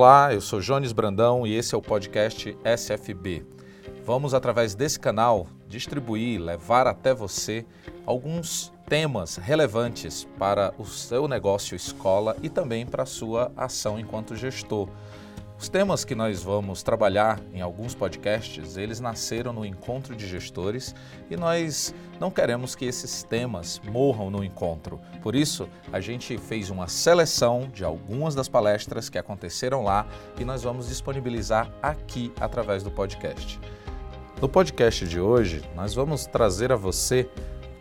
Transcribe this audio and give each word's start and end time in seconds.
Olá, 0.00 0.32
eu 0.32 0.40
sou 0.40 0.60
Jones 0.60 0.92
Brandão 0.92 1.44
e 1.44 1.52
esse 1.52 1.74
é 1.74 1.76
o 1.76 1.82
podcast 1.82 2.56
SFB. 2.62 3.44
Vamos, 4.04 4.32
através 4.32 4.72
desse 4.72 4.96
canal, 4.96 5.48
distribuir, 5.66 6.40
levar 6.40 6.86
até 6.86 7.12
você 7.12 7.66
alguns 8.06 8.72
temas 8.88 9.38
relevantes 9.38 10.22
para 10.38 10.72
o 10.78 10.84
seu 10.84 11.26
negócio 11.26 11.74
escola 11.74 12.36
e 12.40 12.48
também 12.48 12.86
para 12.86 13.02
a 13.02 13.06
sua 13.06 13.50
ação 13.56 13.98
enquanto 13.98 14.36
gestor. 14.36 14.88
Os 15.60 15.68
temas 15.68 16.04
que 16.04 16.14
nós 16.14 16.40
vamos 16.40 16.84
trabalhar 16.84 17.40
em 17.52 17.60
alguns 17.60 17.92
podcasts, 17.92 18.76
eles 18.76 19.00
nasceram 19.00 19.52
no 19.52 19.66
encontro 19.66 20.14
de 20.14 20.24
gestores 20.24 20.94
e 21.28 21.36
nós 21.36 21.92
não 22.20 22.30
queremos 22.30 22.76
que 22.76 22.84
esses 22.84 23.24
temas 23.24 23.80
morram 23.90 24.30
no 24.30 24.44
encontro. 24.44 25.00
Por 25.20 25.34
isso, 25.34 25.68
a 25.92 25.98
gente 25.98 26.38
fez 26.38 26.70
uma 26.70 26.86
seleção 26.86 27.68
de 27.74 27.84
algumas 27.84 28.36
das 28.36 28.48
palestras 28.48 29.10
que 29.10 29.18
aconteceram 29.18 29.82
lá 29.82 30.06
e 30.38 30.44
nós 30.44 30.62
vamos 30.62 30.86
disponibilizar 30.86 31.68
aqui 31.82 32.32
através 32.40 32.84
do 32.84 32.90
podcast. 32.92 33.58
No 34.40 34.48
podcast 34.48 35.08
de 35.08 35.18
hoje, 35.18 35.60
nós 35.74 35.92
vamos 35.92 36.24
trazer 36.24 36.70
a 36.70 36.76
você 36.76 37.28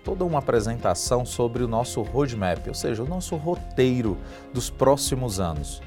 toda 0.03 0.25
uma 0.25 0.39
apresentação 0.39 1.23
sobre 1.23 1.63
o 1.63 1.67
nosso 1.67 2.01
roadmap, 2.01 2.67
ou 2.67 2.73
seja, 2.73 3.03
o 3.03 3.07
nosso 3.07 3.35
roteiro 3.35 4.17
dos 4.51 4.67
próximos 4.67 5.39
anos 5.39 5.79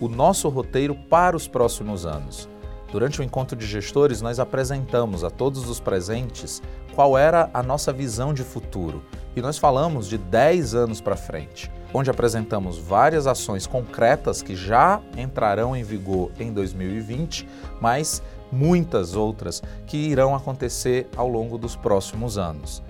o 0.00 0.08
nosso 0.08 0.48
roteiro 0.48 0.94
para 0.94 1.36
os 1.36 1.46
próximos 1.48 2.04
anos. 2.06 2.48
Durante 2.90 3.20
o 3.20 3.24
encontro 3.24 3.56
de 3.56 3.66
gestores, 3.66 4.22
nós 4.22 4.38
apresentamos 4.38 5.24
a 5.24 5.30
todos 5.30 5.68
os 5.68 5.80
presentes 5.80 6.62
qual 6.94 7.18
era 7.18 7.50
a 7.52 7.62
nossa 7.62 7.92
visão 7.92 8.32
de 8.32 8.44
futuro 8.44 9.02
e 9.34 9.42
nós 9.42 9.58
falamos 9.58 10.06
de 10.06 10.16
10 10.16 10.76
anos 10.76 11.00
para 11.00 11.16
frente, 11.16 11.70
onde 11.92 12.08
apresentamos 12.08 12.78
várias 12.78 13.26
ações 13.26 13.66
concretas 13.66 14.42
que 14.42 14.54
já 14.54 15.00
entrarão 15.16 15.76
em 15.76 15.82
vigor 15.82 16.30
em 16.38 16.52
2020, 16.52 17.48
mas 17.80 18.22
muitas 18.52 19.16
outras 19.16 19.60
que 19.86 19.96
irão 19.96 20.34
acontecer 20.34 21.08
ao 21.16 21.28
longo 21.28 21.58
dos 21.58 21.74
próximos 21.74 22.38
anos. 22.38 22.80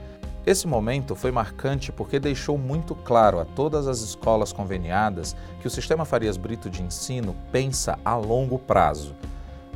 Esse 0.46 0.66
momento 0.66 1.14
foi 1.14 1.30
marcante 1.30 1.90
porque 1.90 2.20
deixou 2.20 2.58
muito 2.58 2.94
claro 2.94 3.40
a 3.40 3.46
todas 3.46 3.88
as 3.88 4.00
escolas 4.00 4.52
conveniadas 4.52 5.34
que 5.60 5.66
o 5.66 5.70
Sistema 5.70 6.04
Farias 6.04 6.36
Brito 6.36 6.68
de 6.68 6.82
ensino 6.82 7.34
pensa 7.50 7.98
a 8.04 8.14
longo 8.14 8.58
prazo. 8.58 9.14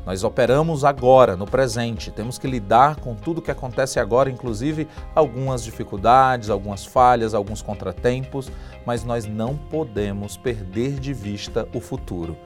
Nós 0.04 0.24
operamos 0.24 0.84
agora, 0.84 1.36
no 1.36 1.46
presente, 1.46 2.10
temos 2.10 2.38
que 2.38 2.46
lidar 2.46 2.96
com 2.96 3.14
tudo 3.14 3.40
que 3.40 3.50
acontece 3.50 3.98
agora, 3.98 4.30
inclusive 4.30 4.86
algumas 5.14 5.64
dificuldades, 5.64 6.50
algumas 6.50 6.84
falhas, 6.84 7.32
alguns 7.32 7.62
contratempos, 7.62 8.50
mas 8.84 9.04
nós 9.04 9.24
não 9.24 9.56
podemos 9.56 10.36
perder 10.36 11.00
de 11.00 11.14
vista 11.14 11.66
o 11.74 11.80
futuro. 11.80 12.36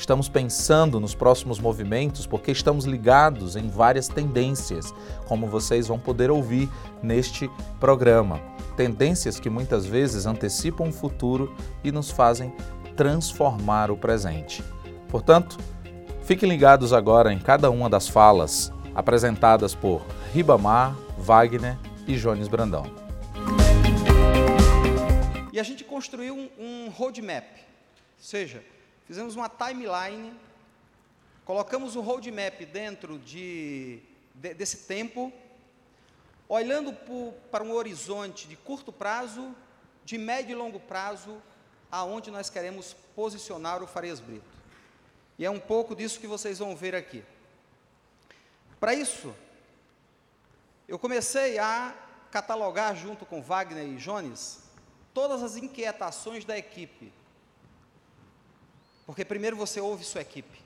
Estamos 0.00 0.30
pensando 0.30 0.98
nos 0.98 1.14
próximos 1.14 1.60
movimentos 1.60 2.26
porque 2.26 2.50
estamos 2.50 2.86
ligados 2.86 3.54
em 3.54 3.68
várias 3.68 4.08
tendências, 4.08 4.94
como 5.28 5.46
vocês 5.46 5.88
vão 5.88 5.98
poder 5.98 6.30
ouvir 6.30 6.70
neste 7.02 7.50
programa. 7.78 8.40
Tendências 8.78 9.38
que 9.38 9.50
muitas 9.50 9.84
vezes 9.84 10.24
antecipam 10.24 10.88
o 10.88 10.92
futuro 10.92 11.54
e 11.84 11.92
nos 11.92 12.10
fazem 12.10 12.50
transformar 12.96 13.90
o 13.90 13.96
presente. 13.96 14.64
Portanto, 15.10 15.58
fiquem 16.22 16.48
ligados 16.48 16.94
agora 16.94 17.30
em 17.30 17.38
cada 17.38 17.70
uma 17.70 17.90
das 17.90 18.08
falas 18.08 18.72
apresentadas 18.94 19.74
por 19.74 20.00
Ribamar, 20.32 20.96
Wagner 21.18 21.76
e 22.06 22.16
Jones 22.16 22.48
Brandão. 22.48 22.86
E 25.52 25.60
a 25.60 25.62
gente 25.62 25.84
construiu 25.84 26.34
um, 26.34 26.48
um 26.58 26.88
roadmap, 26.88 27.44
ou 27.44 28.24
seja, 28.24 28.62
fizemos 29.10 29.34
uma 29.34 29.48
timeline, 29.48 30.32
colocamos 31.44 31.96
o 31.96 32.00
roadmap 32.00 32.64
dentro 32.64 33.18
de, 33.18 33.98
de 34.36 34.54
desse 34.54 34.86
tempo, 34.86 35.32
olhando 36.48 36.92
para 37.50 37.64
um 37.64 37.72
horizonte 37.72 38.46
de 38.46 38.54
curto 38.54 38.92
prazo, 38.92 39.52
de 40.04 40.16
médio 40.16 40.52
e 40.52 40.54
longo 40.54 40.78
prazo, 40.78 41.42
aonde 41.90 42.30
nós 42.30 42.48
queremos 42.50 42.94
posicionar 43.16 43.82
o 43.82 43.86
Farias 43.88 44.20
Brito. 44.20 44.44
E 45.36 45.44
é 45.44 45.50
um 45.50 45.58
pouco 45.58 45.96
disso 45.96 46.20
que 46.20 46.28
vocês 46.28 46.60
vão 46.60 46.76
ver 46.76 46.94
aqui. 46.94 47.24
Para 48.78 48.94
isso, 48.94 49.34
eu 50.86 51.00
comecei 51.00 51.58
a 51.58 51.92
catalogar 52.30 52.94
junto 52.94 53.26
com 53.26 53.42
Wagner 53.42 53.88
e 53.88 53.96
Jones 53.96 54.60
todas 55.12 55.42
as 55.42 55.56
inquietações 55.56 56.44
da 56.44 56.56
equipe 56.56 57.12
porque 59.10 59.24
primeiro 59.24 59.56
você 59.56 59.80
ouve 59.80 60.04
sua 60.04 60.20
equipe. 60.20 60.62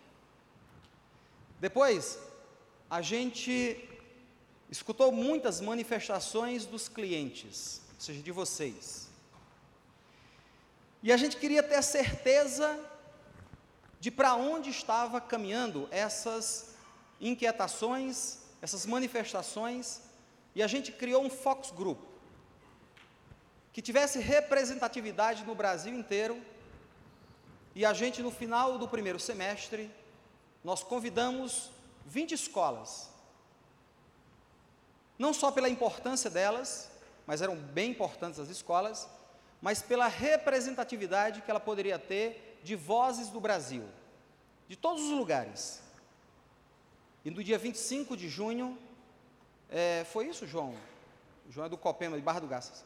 Depois, 1.58 2.18
a 2.90 3.00
gente 3.00 3.88
escutou 4.70 5.10
muitas 5.10 5.62
manifestações 5.62 6.66
dos 6.66 6.86
clientes, 6.86 7.80
ou 7.94 8.00
seja, 8.02 8.20
de 8.20 8.30
vocês. 8.30 9.08
E 11.02 11.10
a 11.10 11.16
gente 11.16 11.38
queria 11.38 11.62
ter 11.62 11.82
certeza 11.82 12.78
de 13.98 14.10
para 14.10 14.34
onde 14.34 14.68
estava 14.68 15.22
caminhando 15.22 15.88
essas 15.90 16.74
inquietações, 17.18 18.40
essas 18.60 18.84
manifestações, 18.84 20.02
e 20.54 20.62
a 20.62 20.66
gente 20.66 20.92
criou 20.92 21.24
um 21.24 21.30
focus 21.30 21.70
group 21.70 21.98
que 23.72 23.80
tivesse 23.80 24.18
representatividade 24.18 25.44
no 25.44 25.54
Brasil 25.54 25.94
inteiro 25.94 26.38
e 27.74 27.84
a 27.84 27.92
gente, 27.92 28.22
no 28.22 28.30
final 28.30 28.78
do 28.78 28.86
primeiro 28.86 29.18
semestre, 29.18 29.90
nós 30.62 30.82
convidamos 30.82 31.70
20 32.06 32.32
escolas. 32.32 33.10
Não 35.18 35.34
só 35.34 35.50
pela 35.50 35.68
importância 35.68 36.30
delas, 36.30 36.90
mas 37.26 37.42
eram 37.42 37.56
bem 37.56 37.90
importantes 37.90 38.38
as 38.38 38.48
escolas, 38.48 39.08
mas 39.60 39.82
pela 39.82 40.06
representatividade 40.06 41.42
que 41.42 41.50
ela 41.50 41.60
poderia 41.60 41.98
ter 41.98 42.60
de 42.62 42.76
vozes 42.76 43.28
do 43.28 43.40
Brasil, 43.40 43.84
de 44.68 44.76
todos 44.76 45.02
os 45.02 45.10
lugares. 45.10 45.82
E 47.24 47.30
no 47.30 47.42
dia 47.42 47.58
25 47.58 48.16
de 48.16 48.28
junho, 48.28 48.78
é, 49.68 50.04
foi 50.04 50.28
isso, 50.28 50.46
João? 50.46 50.74
João 51.48 51.66
é 51.66 51.68
do 51.68 51.76
Copema, 51.76 52.16
de 52.16 52.22
Barra 52.22 52.40
do 52.40 52.46
Garças. 52.46 52.84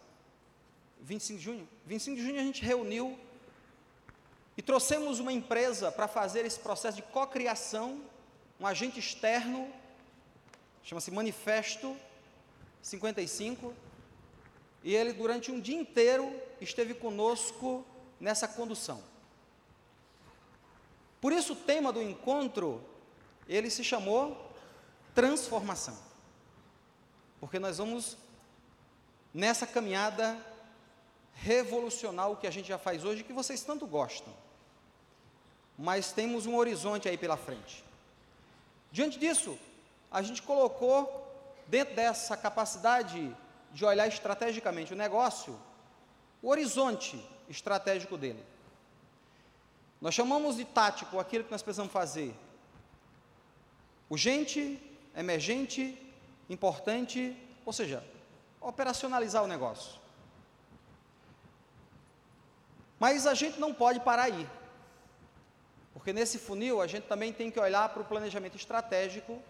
25 1.01 1.39
de 1.39 1.45
junho? 1.45 1.69
25 1.85 2.17
de 2.17 2.23
junho 2.23 2.41
a 2.41 2.43
gente 2.43 2.65
reuniu 2.65 3.19
e 4.59 4.63
trouxemos 4.63 5.21
uma 5.21 5.33
empresa 5.33 5.93
para 5.93 6.09
fazer 6.09 6.45
esse 6.45 6.59
processo 6.59 6.97
de 6.97 7.03
cocriação, 7.03 8.03
um 8.59 8.67
agente 8.67 8.99
externo, 8.99 9.73
chama-se 10.83 11.13
Manifesto 11.13 11.97
55, 12.83 13.73
e 14.83 14.97
ele 14.97 15.13
durante 15.13 15.53
um 15.53 15.61
dia 15.61 15.77
inteiro 15.77 16.35
esteve 16.61 16.93
conosco 16.93 17.87
nessa 18.19 18.49
condução. 18.49 19.01
Por 21.21 21.33
isso 21.33 21.53
o 21.53 21.57
tema 21.57 21.93
do 21.93 22.03
encontro, 22.03 22.83
ele 23.49 23.71
se 23.71 23.85
chamou 23.85 24.53
transformação. 25.15 25.97
Porque 27.39 27.61
nós 27.61 27.79
vamos 27.79 28.17
nessa 29.33 29.69
caminhada 29.69 30.37
revolucionar 31.35 32.29
o 32.29 32.37
que 32.37 32.49
a 32.49 32.51
gente 32.51 32.67
já 32.67 32.77
faz 32.77 33.05
hoje, 33.05 33.23
que 33.23 33.33
vocês 33.33 33.63
tanto 33.63 33.87
gostam 33.87 34.48
mas 35.79 36.11
temos 36.11 36.45
um 36.45 36.57
horizonte 36.57 37.09
aí 37.09 37.17
pela 37.17 37.37
frente. 37.37 37.85
Diante 38.91 39.19
disso, 39.19 39.57
a 40.11 40.21
gente 40.23 40.43
colocou 40.43 41.25
dentro 41.69 41.95
dessa 41.95 42.37
capacidade 42.37 43.35
de 43.73 43.85
olhar 43.85 44.09
estrategicamente 44.09 44.93
o 44.93 44.97
negócio, 44.97 45.57
o 46.43 46.49
horizonte 46.49 47.23
estratégico 47.49 48.17
dele. 48.17 48.45
Nós 50.01 50.15
chamamos 50.15 50.57
de 50.57 50.65
tático 50.65 51.19
aquilo 51.21 51.45
que 51.45 51.51
nós 51.51 51.63
precisamos 51.63 51.93
fazer. 51.93 52.35
Urgente, 54.11 54.83
emergente, 55.15 55.97
importante, 56.49 57.37
ou 57.65 57.73
seja, 57.73 58.05
operacionalizar 58.61 59.45
o 59.45 59.47
negócio. 59.47 60.01
Mas 62.99 63.27
a 63.27 63.35
gente 63.35 63.61
não 63.61 63.73
pode 63.73 64.01
parar 64.01 64.25
aí. 64.25 64.49
Porque 65.99 66.13
nesse 66.13 66.39
funil 66.39 66.81
a 66.81 66.87
gente 66.87 67.09
também 67.09 67.33
tem 67.33 67.51
que 67.51 67.59
olhar 67.59 67.89
para 67.89 68.01
o 68.01 68.05
planejamento 68.05 68.57
estratégico 68.57 69.43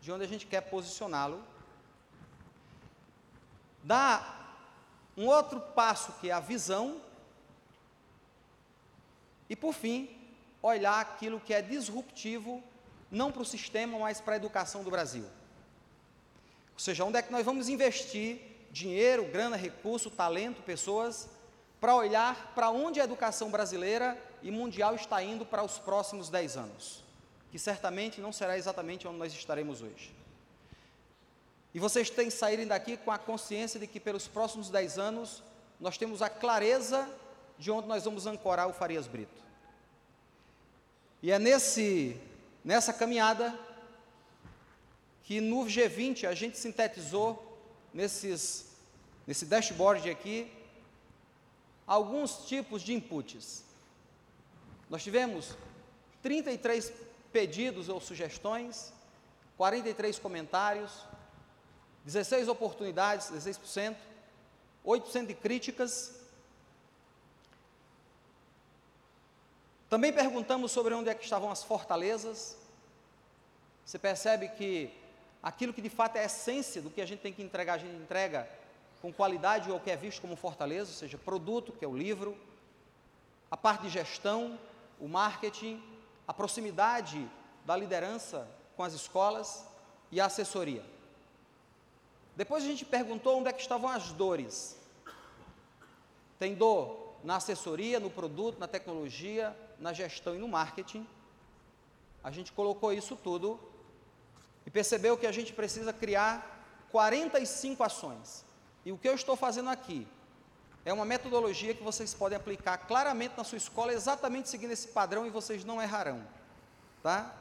de 0.00 0.10
onde 0.10 0.24
a 0.24 0.26
gente 0.26 0.46
quer 0.46 0.62
posicioná-lo. 0.62 1.44
Dá 3.82 4.46
um 5.14 5.26
outro 5.26 5.60
passo 5.60 6.14
que 6.14 6.30
é 6.30 6.32
a 6.32 6.40
visão. 6.40 7.02
E 9.46 9.54
por 9.54 9.74
fim, 9.74 10.08
olhar 10.62 11.00
aquilo 11.00 11.38
que 11.38 11.52
é 11.52 11.60
disruptivo, 11.60 12.62
não 13.10 13.30
para 13.30 13.42
o 13.42 13.44
sistema, 13.44 13.98
mas 13.98 14.22
para 14.22 14.32
a 14.32 14.36
educação 14.36 14.82
do 14.82 14.90
Brasil. 14.90 15.24
Ou 16.72 16.78
seja, 16.78 17.04
onde 17.04 17.18
é 17.18 17.22
que 17.22 17.30
nós 17.30 17.44
vamos 17.44 17.68
investir 17.68 18.40
dinheiro, 18.70 19.26
grana, 19.26 19.54
recurso, 19.54 20.10
talento, 20.10 20.62
pessoas, 20.62 21.28
para 21.78 21.94
olhar 21.94 22.54
para 22.54 22.70
onde 22.70 23.02
a 23.02 23.04
educação 23.04 23.50
brasileira 23.50 24.18
e 24.44 24.50
mundial 24.50 24.94
está 24.94 25.22
indo 25.22 25.46
para 25.46 25.64
os 25.64 25.78
próximos 25.78 26.28
10 26.28 26.58
anos, 26.58 27.02
que 27.50 27.58
certamente 27.58 28.20
não 28.20 28.30
será 28.30 28.58
exatamente 28.58 29.08
onde 29.08 29.16
nós 29.16 29.32
estaremos 29.32 29.80
hoje. 29.80 30.14
E 31.72 31.80
vocês 31.80 32.10
têm 32.10 32.26
que 32.26 32.30
saírem 32.30 32.66
daqui 32.66 32.98
com 32.98 33.10
a 33.10 33.16
consciência 33.16 33.80
de 33.80 33.86
que 33.86 33.98
pelos 33.98 34.28
próximos 34.28 34.68
10 34.68 34.98
anos 34.98 35.42
nós 35.80 35.96
temos 35.96 36.20
a 36.20 36.28
clareza 36.28 37.08
de 37.58 37.70
onde 37.70 37.88
nós 37.88 38.04
vamos 38.04 38.26
ancorar 38.26 38.68
o 38.68 38.74
Farias 38.74 39.06
Brito. 39.06 39.42
E 41.22 41.32
é 41.32 41.38
nesse, 41.38 42.20
nessa 42.62 42.92
caminhada 42.92 43.58
que 45.22 45.40
no 45.40 45.64
G20 45.64 46.28
a 46.28 46.34
gente 46.34 46.58
sintetizou 46.58 47.58
nesses, 47.94 48.66
nesse 49.26 49.46
dashboard 49.46 50.10
aqui 50.10 50.52
alguns 51.86 52.46
tipos 52.46 52.82
de 52.82 52.92
inputs. 52.92 53.63
Nós 54.94 55.02
tivemos 55.02 55.56
33 56.22 56.92
pedidos 57.32 57.88
ou 57.88 58.00
sugestões, 58.00 58.92
43 59.56 60.20
comentários, 60.20 61.04
16 62.04 62.46
oportunidades, 62.46 63.28
16%, 63.28 63.96
8% 64.86 65.26
de 65.26 65.34
críticas. 65.34 66.14
Também 69.90 70.12
perguntamos 70.12 70.70
sobre 70.70 70.94
onde 70.94 71.10
é 71.10 71.14
que 71.16 71.24
estavam 71.24 71.50
as 71.50 71.64
fortalezas. 71.64 72.56
Você 73.84 73.98
percebe 73.98 74.46
que 74.50 74.96
aquilo 75.42 75.74
que 75.74 75.82
de 75.82 75.90
fato 75.90 76.18
é 76.18 76.20
a 76.20 76.26
essência 76.26 76.80
do 76.80 76.88
que 76.88 77.00
a 77.00 77.06
gente 77.06 77.18
tem 77.18 77.32
que 77.32 77.42
entregar, 77.42 77.74
a 77.74 77.78
gente 77.78 78.00
entrega 78.00 78.48
com 79.02 79.12
qualidade 79.12 79.72
ou 79.72 79.80
que 79.80 79.90
é 79.90 79.96
visto 79.96 80.20
como 80.20 80.36
fortaleza, 80.36 80.92
ou 80.92 80.96
seja, 80.96 81.18
produto, 81.18 81.72
que 81.72 81.84
é 81.84 81.88
o 81.88 81.96
livro, 81.96 82.38
a 83.50 83.56
parte 83.56 83.82
de 83.82 83.88
gestão, 83.88 84.56
o 85.00 85.08
marketing, 85.08 85.82
a 86.26 86.32
proximidade 86.32 87.28
da 87.64 87.76
liderança 87.76 88.48
com 88.76 88.82
as 88.82 88.92
escolas 88.92 89.64
e 90.10 90.20
a 90.20 90.26
assessoria. 90.26 90.84
Depois 92.36 92.64
a 92.64 92.66
gente 92.66 92.84
perguntou 92.84 93.38
onde 93.38 93.48
é 93.48 93.52
que 93.52 93.62
estavam 93.62 93.88
as 93.88 94.12
dores. 94.12 94.76
Tem 96.38 96.54
dor 96.54 97.14
na 97.22 97.36
assessoria, 97.36 98.00
no 98.00 98.10
produto, 98.10 98.58
na 98.58 98.66
tecnologia, 98.66 99.56
na 99.78 99.92
gestão 99.92 100.34
e 100.34 100.38
no 100.38 100.48
marketing. 100.48 101.06
A 102.22 102.30
gente 102.30 102.52
colocou 102.52 102.92
isso 102.92 103.16
tudo 103.16 103.58
e 104.66 104.70
percebeu 104.70 105.16
que 105.16 105.26
a 105.26 105.32
gente 105.32 105.52
precisa 105.52 105.92
criar 105.92 106.86
45 106.90 107.82
ações. 107.82 108.44
E 108.84 108.92
o 108.92 108.98
que 108.98 109.08
eu 109.08 109.14
estou 109.14 109.36
fazendo 109.36 109.70
aqui 109.70 110.06
é 110.84 110.92
uma 110.92 111.04
metodologia 111.04 111.74
que 111.74 111.82
vocês 111.82 112.12
podem 112.12 112.36
aplicar 112.36 112.78
claramente 112.78 113.34
na 113.36 113.44
sua 113.44 113.58
escola, 113.58 113.92
exatamente 113.92 114.48
seguindo 114.48 114.72
esse 114.72 114.88
padrão 114.88 115.26
e 115.26 115.30
vocês 115.30 115.64
não 115.64 115.80
errarão. 115.80 116.22
Tá? 117.02 117.34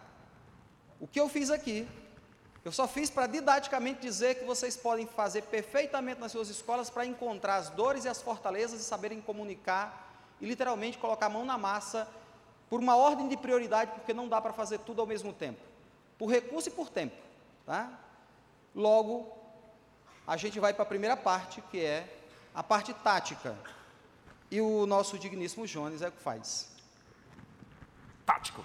O 0.99 1.07
que 1.07 1.19
eu 1.19 1.27
fiz 1.27 1.49
aqui 1.49 1.87
eu 2.65 2.71
só 2.71 2.87
fiz 2.87 3.09
para 3.09 3.27
didaticamente 3.27 3.99
dizer 3.99 4.35
que 4.35 4.45
vocês 4.45 4.77
podem 4.77 5.05
fazer 5.05 5.41
perfeitamente 5.43 6.21
nas 6.21 6.31
suas 6.31 6.49
escolas 6.49 6.89
para 6.89 7.05
encontrar 7.05 7.57
as 7.57 7.69
dores 7.69 8.05
e 8.05 8.07
as 8.07 8.21
fortalezas 8.21 8.79
e 8.79 8.83
saberem 8.83 9.19
comunicar 9.19 10.15
e 10.39 10.45
literalmente 10.45 10.97
colocar 10.97 11.25
a 11.25 11.29
mão 11.29 11.43
na 11.43 11.57
massa 11.57 12.07
por 12.69 12.79
uma 12.79 12.95
ordem 12.95 13.27
de 13.27 13.35
prioridade, 13.35 13.91
porque 13.91 14.13
não 14.13 14.29
dá 14.29 14.39
para 14.39 14.53
fazer 14.53 14.79
tudo 14.79 15.01
ao 15.01 15.07
mesmo 15.07 15.33
tempo, 15.33 15.59
por 16.17 16.27
recurso 16.27 16.69
e 16.69 16.71
por 16.71 16.89
tempo, 16.89 17.15
tá? 17.65 17.99
Logo, 18.73 19.37
a 20.25 20.37
gente 20.37 20.57
vai 20.57 20.73
para 20.73 20.83
a 20.83 20.87
primeira 20.87 21.17
parte, 21.17 21.61
que 21.69 21.83
é 21.83 22.07
a 22.53 22.61
parte 22.61 22.93
tática. 22.93 23.55
E 24.51 24.61
o 24.61 24.85
nosso 24.85 25.17
digníssimo 25.17 25.65
Jones 25.65 26.01
é 26.01 26.09
o 26.09 26.11
que 26.11 26.21
faz. 26.21 26.71
Tático. 28.25 28.63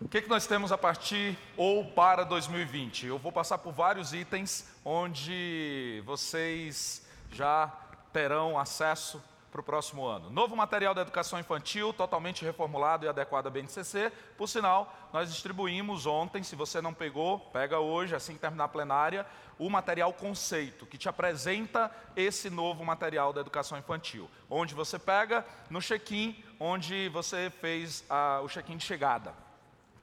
O 0.00 0.08
que, 0.08 0.22
que 0.22 0.28
nós 0.28 0.46
temos 0.46 0.72
a 0.72 0.78
partir 0.78 1.38
ou 1.56 1.84
para 1.84 2.24
2020? 2.24 3.06
Eu 3.06 3.18
vou 3.18 3.30
passar 3.30 3.58
por 3.58 3.72
vários 3.72 4.12
itens 4.12 4.66
onde 4.84 6.02
vocês 6.04 7.06
já 7.30 7.72
terão 8.12 8.58
acesso 8.58 9.22
para 9.54 9.60
o 9.60 9.64
próximo 9.64 10.04
ano. 10.04 10.30
Novo 10.30 10.56
material 10.56 10.92
da 10.94 11.02
educação 11.02 11.38
infantil, 11.38 11.92
totalmente 11.92 12.44
reformulado 12.44 13.06
e 13.06 13.08
adequado 13.08 13.46
à 13.46 13.50
BNCC. 13.50 14.10
Por 14.36 14.48
sinal, 14.48 14.92
nós 15.12 15.32
distribuímos 15.32 16.06
ontem, 16.06 16.42
se 16.42 16.56
você 16.56 16.80
não 16.80 16.92
pegou, 16.92 17.38
pega 17.38 17.78
hoje, 17.78 18.16
assim 18.16 18.34
que 18.34 18.40
terminar 18.40 18.64
a 18.64 18.68
plenária, 18.68 19.24
o 19.56 19.70
material 19.70 20.12
conceito, 20.12 20.86
que 20.86 20.98
te 20.98 21.08
apresenta 21.08 21.88
esse 22.16 22.50
novo 22.50 22.84
material 22.84 23.32
da 23.32 23.42
educação 23.42 23.78
infantil. 23.78 24.28
Onde 24.50 24.74
você 24.74 24.98
pega 24.98 25.46
no 25.70 25.80
check-in, 25.80 26.36
onde 26.58 27.08
você 27.10 27.48
fez 27.48 28.04
a, 28.10 28.40
o 28.42 28.48
check-in 28.48 28.76
de 28.76 28.84
chegada 28.84 29.44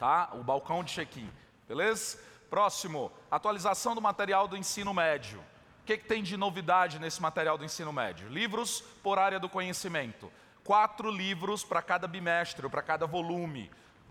tá? 0.01 0.29
O 0.33 0.43
balcão 0.43 0.83
de 0.83 0.91
check-in, 0.91 1.29
beleza? 1.67 2.17
Próximo, 2.49 3.11
atualização 3.29 3.93
do 3.93 4.01
material 4.01 4.47
do 4.47 4.57
ensino 4.57 4.91
médio. 4.95 5.39
O 5.81 5.83
que, 5.83 5.97
que 5.97 6.05
tem 6.05 6.21
de 6.21 6.37
novidade 6.37 6.99
nesse 6.99 7.21
material 7.21 7.57
do 7.57 7.65
ensino 7.65 7.91
médio? 7.91 8.29
Livros 8.29 8.81
por 9.01 9.17
área 9.17 9.39
do 9.39 9.49
conhecimento. 9.49 10.31
Quatro 10.63 11.09
livros 11.09 11.63
para 11.63 11.81
cada 11.81 12.07
bimestre, 12.07 12.69
para 12.69 12.83
cada 12.83 13.07
volume. 13.07 13.69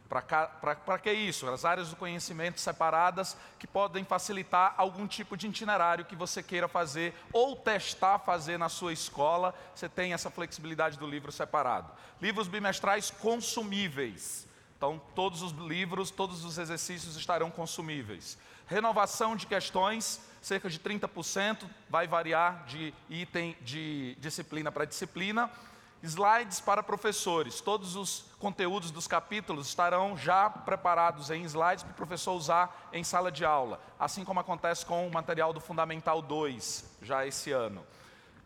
Para 0.09 0.99
que 0.99 1.13
isso? 1.13 1.49
As 1.49 1.65
áreas 1.65 1.91
do 1.91 1.95
conhecimento 1.95 2.61
separadas 2.61 3.37
que 3.61 3.67
podem 3.69 4.05
facilitar 4.05 4.75
algum 4.77 5.07
tipo 5.07 5.37
de 5.37 5.47
itinerário 5.47 6.05
que 6.05 6.17
você 6.17 6.43
queira 6.43 6.67
fazer 6.67 7.15
ou 7.33 7.55
testar 7.55 8.19
fazer 8.19 8.59
na 8.59 8.69
sua 8.69 8.93
escola. 8.93 9.55
Você 9.73 9.89
tem 9.89 10.13
essa 10.13 10.29
flexibilidade 10.29 10.99
do 10.99 11.07
livro 11.07 11.31
separado. 11.31 11.93
Livros 12.21 12.49
bimestrais 12.49 13.13
consumíveis. 13.13 14.49
Então, 14.77 15.01
todos 15.15 15.43
os 15.43 15.53
livros, 15.53 16.11
todos 16.11 16.45
os 16.45 16.59
exercícios 16.59 17.15
estarão 17.15 17.49
consumíveis. 17.49 18.37
Renovação 18.71 19.35
de 19.35 19.49
questões, 19.49 20.21
cerca 20.41 20.71
de 20.71 20.79
30%, 20.79 21.69
vai 21.89 22.07
variar 22.07 22.65
de 22.67 22.95
item 23.09 23.57
de 23.63 24.17
disciplina 24.21 24.71
para 24.71 24.85
disciplina. 24.85 25.51
Slides 26.05 26.61
para 26.61 26.81
professores, 26.81 27.61
todos 27.61 27.97
os 27.97 28.27
conteúdos 28.39 28.93
dos 28.93 29.09
capítulos 29.09 29.67
estarão 29.67 30.17
já 30.17 30.49
preparados 30.49 31.31
em 31.31 31.43
slides 31.43 31.83
para 31.83 31.91
o 31.91 31.97
professor 31.97 32.35
usar 32.35 32.89
em 32.93 33.03
sala 33.03 33.33
de 33.33 33.45
aula, 33.45 33.81
assim 33.99 34.25
como 34.25 34.39
acontece 34.39 34.87
com 34.87 35.05
o 35.05 35.13
material 35.13 35.53
do 35.53 35.59
Fundamental 35.59 36.23
2, 36.23 36.85
já 37.03 37.27
esse 37.27 37.50
ano. 37.50 37.85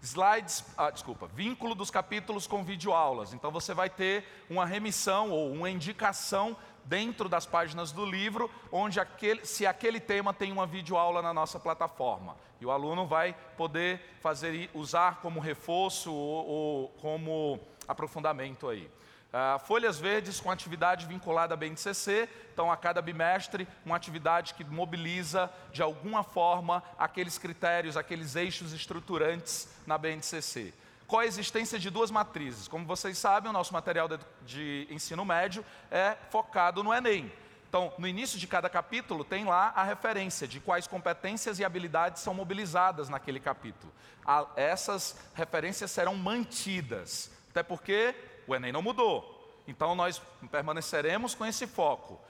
Slides, 0.01 0.65
ah, 0.77 0.91
desculpa, 0.91 1.27
vínculo 1.27 1.75
dos 1.75 1.91
capítulos 1.91 2.47
com 2.47 2.65
videoaulas. 2.65 3.35
Então 3.35 3.51
você 3.51 3.75
vai 3.75 3.91
ter 3.91 4.27
uma 4.49 4.65
remissão 4.65 5.31
ou 5.31 5.53
uma 5.53 5.69
indicação 5.69 6.57
dentro 6.85 7.29
das 7.29 7.47
páginas 7.47 7.93
do 7.93 8.05
livro, 8.05 8.51
onde 8.71 9.01
aquele, 9.01 9.45
se 9.45 9.67
aquele 9.67 10.01
tema 10.01 10.33
tem 10.33 10.53
uma 10.53 10.67
videoaula 10.67 11.23
na 11.23 11.33
nossa 11.33 11.59
plataforma. 11.59 12.37
E 12.61 12.67
o 12.67 12.71
aluno 12.71 13.07
vai 13.07 13.35
poder 13.57 14.01
fazer 14.21 14.71
usar 14.75 15.21
como 15.21 15.41
reforço 15.41 16.13
ou, 16.13 16.47
ou 16.47 16.89
como 17.01 17.61
aprofundamento 17.89 18.69
aí. 18.69 18.91
Uh, 19.35 19.59
folhas 19.59 19.99
verdes 19.99 20.39
com 20.39 20.49
atividade 20.49 21.07
vinculada 21.07 21.55
à 21.55 21.57
BNCC, 21.57 22.29
então 22.53 22.71
a 22.71 22.77
cada 22.77 23.03
bimestre 23.03 23.67
uma 23.85 23.97
atividade 23.97 24.55
que 24.55 24.63
mobiliza 24.63 25.53
de 25.73 25.83
alguma 25.83 26.23
forma 26.23 26.85
aqueles 26.97 27.37
critérios, 27.37 27.97
aqueles 27.97 28.37
eixos 28.37 28.73
estruturantes 28.73 29.69
na 29.89 29.99
BNCC. 29.99 30.73
Coexistência 31.07 31.79
de 31.79 31.91
duas 31.91 32.11
matrizes. 32.11 32.67
Como 32.67 32.87
vocês 32.87 33.19
sabem, 33.19 33.51
o 33.51 33.53
nosso 33.53 33.73
material 33.73 34.09
de, 34.45 34.87
ensino 34.91 35.25
médio 35.25 35.65
é 35.91 36.17
focado 36.31 36.83
no 36.83 36.93
Enem. 36.93 37.31
Então, 37.69 37.93
no 37.99 38.07
início 38.07 38.39
de 38.39 38.47
cada 38.47 38.71
capítulo 38.71 39.25
tem 39.25 39.45
lá 39.45 39.73
a 39.75 39.83
referência 39.83 40.47
de 40.47 40.61
quais 40.61 40.87
competências 40.87 41.59
e 41.59 41.65
habilidades 41.65 42.23
são 42.23 42.33
mobilizadas 42.33 43.09
naquele 43.09 43.41
capítulo. 43.41 43.93
Essas 44.55 45.19
referências 45.35 45.91
serão 45.91 46.15
mantidas, 46.15 47.31
até 47.51 47.63
porque 47.63 48.15
o 48.47 48.55
Enem 48.55 48.73
não 48.73 48.81
mudou. 48.81 49.63
Então 49.67 49.95
nós 49.95 50.23
permaneceremos 50.51 51.35
com 51.35 51.45
esse 51.45 51.67
foco. 51.67 52.21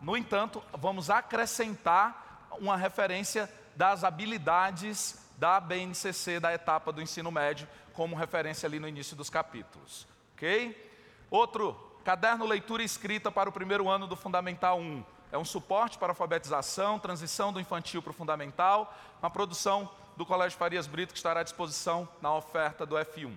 no 0.00 0.16
entanto, 0.16 0.62
vamos 0.72 1.10
acrescentar 1.10 2.48
uma 2.60 2.76
referência 2.76 3.52
das 3.76 4.04
habilidades 4.04 5.27
da 5.38 5.60
BNCC, 5.60 6.40
da 6.40 6.52
etapa 6.52 6.92
do 6.92 7.00
ensino 7.00 7.30
médio, 7.30 7.68
como 7.94 8.16
referência 8.16 8.66
ali 8.66 8.78
no 8.78 8.88
início 8.88 9.16
dos 9.16 9.30
capítulos. 9.30 10.06
Ok? 10.34 10.86
Outro, 11.30 11.74
caderno 12.04 12.44
leitura 12.44 12.82
escrita 12.82 13.30
para 13.30 13.48
o 13.48 13.52
primeiro 13.52 13.88
ano 13.88 14.06
do 14.06 14.16
Fundamental 14.16 14.78
1. 14.78 15.04
É 15.30 15.38
um 15.38 15.44
suporte 15.44 15.96
para 15.96 16.10
alfabetização, 16.10 16.98
transição 16.98 17.52
do 17.52 17.60
infantil 17.60 18.02
para 18.02 18.10
o 18.10 18.14
fundamental, 18.14 18.94
uma 19.20 19.30
produção 19.30 19.90
do 20.16 20.26
Colégio 20.26 20.58
Farias 20.58 20.86
Brito 20.86 21.12
que 21.12 21.18
estará 21.18 21.40
à 21.40 21.42
disposição 21.44 22.08
na 22.20 22.34
oferta 22.34 22.84
do 22.84 22.96
F1. 22.96 23.36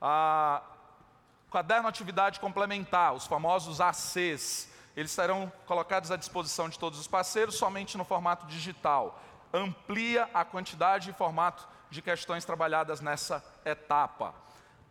Ah, 0.00 0.62
Caderno 1.50 1.88
Atividade 1.88 2.40
Complementar, 2.40 3.14
os 3.14 3.26
famosos 3.26 3.80
ACs, 3.80 4.70
eles 4.96 5.10
serão 5.10 5.52
colocados 5.66 6.10
à 6.10 6.16
disposição 6.16 6.68
de 6.68 6.78
todos 6.78 6.98
os 6.98 7.06
parceiros 7.06 7.56
somente 7.56 7.98
no 7.98 8.04
formato 8.04 8.46
digital. 8.46 9.20
Amplia 9.52 10.28
a 10.34 10.44
quantidade 10.44 11.10
e 11.10 11.12
formato 11.12 11.66
de 11.90 12.02
questões 12.02 12.44
trabalhadas 12.44 13.00
nessa 13.00 13.44
etapa. 13.64 14.34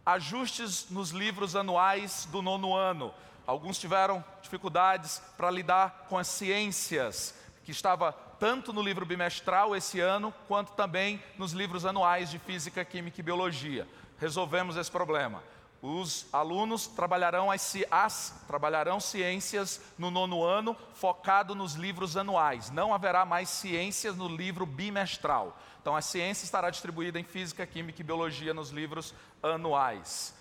ajustes 0.05 0.89
nos 0.89 1.11
livros 1.11 1.55
anuais 1.55 2.27
do 2.31 2.41
nono 2.41 2.73
ano. 2.73 3.13
Alguns 3.45 3.77
tiveram 3.77 4.23
dificuldades 4.41 5.21
para 5.35 5.51
lidar 5.51 6.05
com 6.07 6.17
as 6.17 6.27
ciências, 6.27 7.35
que 7.65 7.71
estava 7.71 8.13
tanto 8.39 8.71
no 8.71 8.81
livro 8.81 9.05
bimestral 9.05 9.75
esse 9.75 9.99
ano, 9.99 10.33
quanto 10.47 10.71
também 10.73 11.21
nos 11.37 11.51
livros 11.51 11.85
anuais 11.85 12.29
de 12.29 12.39
Física, 12.39 12.85
Química 12.85 13.19
e 13.19 13.23
Biologia. 13.23 13.87
Resolvemos 14.17 14.77
esse 14.77 14.89
problema. 14.89 15.43
Os 15.81 16.25
alunos 16.33 16.87
trabalharão, 16.87 17.51
as, 17.51 17.75
as, 17.91 18.43
trabalharão 18.47 18.99
ciências 18.99 19.79
no 19.97 20.09
nono 20.09 20.43
ano, 20.43 20.75
focado 20.95 21.53
nos 21.53 21.75
livros 21.75 22.17
anuais. 22.17 22.71
Não 22.71 22.93
haverá 22.93 23.25
mais 23.25 23.47
ciências 23.47 24.15
no 24.15 24.27
livro 24.27 24.65
bimestral. 24.65 25.55
Então, 25.79 25.95
a 25.95 26.01
ciência 26.01 26.45
estará 26.45 26.71
distribuída 26.71 27.19
em 27.19 27.23
Física, 27.23 27.65
Química 27.65 28.01
e 28.01 28.03
Biologia 28.03 28.55
nos 28.55 28.71
livros 28.71 29.13
anuais. 29.41 30.35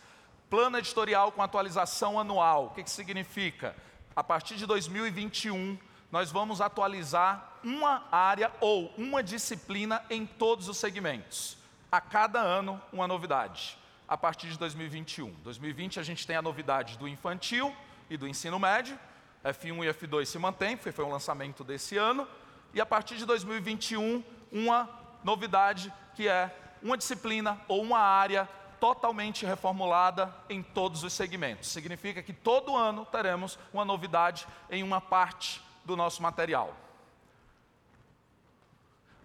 Plano 0.49 0.78
editorial 0.78 1.31
com 1.31 1.43
atualização 1.43 2.19
anual. 2.19 2.66
O 2.66 2.71
que, 2.71 2.83
que 2.83 2.90
significa? 2.90 3.76
A 4.14 4.25
partir 4.25 4.57
de 4.57 4.64
2021, 4.64 5.78
nós 6.11 6.33
vamos 6.33 6.62
atualizar 6.62 7.59
uma 7.62 8.05
área 8.11 8.50
ou 8.59 8.90
uma 8.97 9.23
disciplina 9.23 10.02
em 10.09 10.25
todos 10.25 10.66
os 10.66 10.78
segmentos. 10.78 11.59
A 11.93 12.00
cada 12.00 12.40
ano, 12.40 12.81
uma 12.90 13.07
novidade 13.07 13.76
a 14.09 14.17
partir 14.17 14.49
de 14.49 14.59
2021. 14.59 15.31
2020 15.43 16.01
a 16.01 16.03
gente 16.03 16.27
tem 16.27 16.37
a 16.37 16.43
novidade 16.43 16.97
do 16.99 17.09
infantil 17.09 17.75
e 18.09 18.17
do 18.17 18.27
ensino 18.27 18.59
médio, 18.59 18.99
F1 19.45 19.85
e 19.85 19.95
F2 19.95 20.25
se 20.27 20.39
mantém, 20.39 20.77
foi, 20.77 20.93
foi 20.93 21.05
um 21.05 21.11
lançamento 21.11 21.63
desse 21.63 21.97
ano, 21.97 22.27
e 22.75 22.81
a 22.81 22.87
partir 22.87 23.17
de 23.17 23.25
2021, 23.25 24.23
uma 24.53 24.89
novidade 25.23 25.93
que 26.15 26.29
é 26.29 26.55
uma 26.83 26.97
disciplina 26.97 27.61
ou 27.69 27.83
uma 27.83 27.99
área 27.99 28.49
totalmente 28.79 29.47
reformulada 29.47 30.35
em 30.49 30.63
todos 30.63 31.03
os 31.03 31.13
segmentos. 31.13 31.69
Significa 31.71 32.23
que 32.23 32.33
todo 32.33 32.77
ano 32.77 33.07
teremos 33.07 33.59
uma 33.73 33.85
novidade 33.85 34.47
em 34.71 34.83
uma 34.83 35.01
parte 35.01 35.63
do 35.85 35.97
nosso 35.97 36.23
material. 36.23 36.75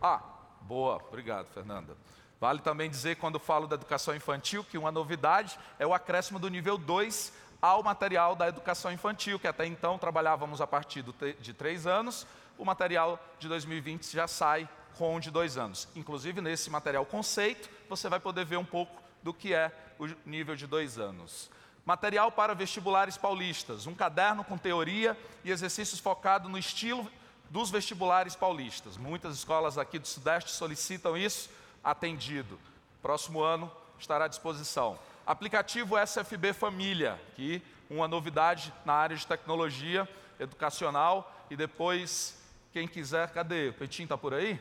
Ah, 0.02 0.22
boa, 0.62 0.96
obrigado, 1.08 1.48
Fernanda. 1.48 1.96
Vale 2.42 2.60
também 2.60 2.90
dizer, 2.90 3.18
quando 3.18 3.38
falo 3.38 3.68
da 3.68 3.76
educação 3.76 4.16
infantil, 4.16 4.64
que 4.64 4.76
uma 4.76 4.92
novidade 4.92 5.60
é 5.78 5.86
o 5.86 5.94
acréscimo 5.94 6.40
do 6.40 6.50
nível 6.50 6.76
2 6.76 7.32
ao 7.62 7.84
material 7.84 8.36
da 8.36 8.48
educação 8.48 8.92
infantil, 8.92 9.38
que 9.38 9.48
até 9.48 9.64
então 9.68 10.00
trabalhávamos 10.00 10.60
a 10.60 10.66
partir 10.66 11.06
de 11.40 11.54
três 11.54 11.86
anos, 11.86 12.26
o 12.58 12.66
material 12.66 13.24
de 13.38 13.48
2020 13.48 14.12
já 14.12 14.28
sai 14.28 14.68
com 14.98 15.20
de 15.20 15.30
dois 15.30 15.56
anos. 15.56 15.88
Inclusive, 15.96 16.42
nesse 16.42 16.72
material 16.72 17.06
conceito, 17.06 17.70
você 17.88 18.10
vai 18.10 18.20
poder 18.20 18.44
ver 18.44 18.58
um 18.58 18.66
pouco 18.66 19.00
do 19.22 19.36
que 19.36 19.54
é 19.54 19.72
o 20.00 20.08
nível 20.26 20.56
de 20.56 20.66
dois 20.66 20.98
anos. 20.98 21.48
Material 21.86 22.32
para 22.32 22.56
vestibulares 22.56 23.18
paulistas, 23.18 23.86
um 23.86 23.94
caderno 23.94 24.44
com 24.44 24.58
teoria 24.58 25.16
e 25.44 25.52
exercícios 25.52 26.00
focado 26.00 26.50
no 26.50 26.58
estilo 26.58 27.08
dos 27.52 27.70
vestibulares 27.70 28.36
paulistas. 28.36 28.98
Muitas 28.98 29.36
escolas 29.36 29.78
aqui 29.78 30.00
do 30.00 30.08
Sudeste 30.08 30.50
solicitam 30.50 31.16
isso 31.16 31.61
atendido. 31.84 32.60
Próximo 33.02 33.42
ano 33.42 33.72
estará 34.00 34.26
à 34.26 34.28
disposição. 34.28 34.98
Aplicativo 35.26 35.98
SFB 35.98 36.54
Família, 36.54 37.20
que 37.36 37.62
uma 37.90 38.08
novidade 38.08 38.74
na 38.86 38.94
área 38.94 39.16
de 39.16 39.28
tecnologia 39.28 40.08
educacional 40.40 41.46
e 41.50 41.56
depois 41.56 42.42
quem 42.72 42.88
quiser, 42.88 43.30
cadê? 43.32 43.70
O 43.70 43.74
Petim 43.74 44.04
está 44.04 44.18
por 44.18 44.34
aí? 44.34 44.60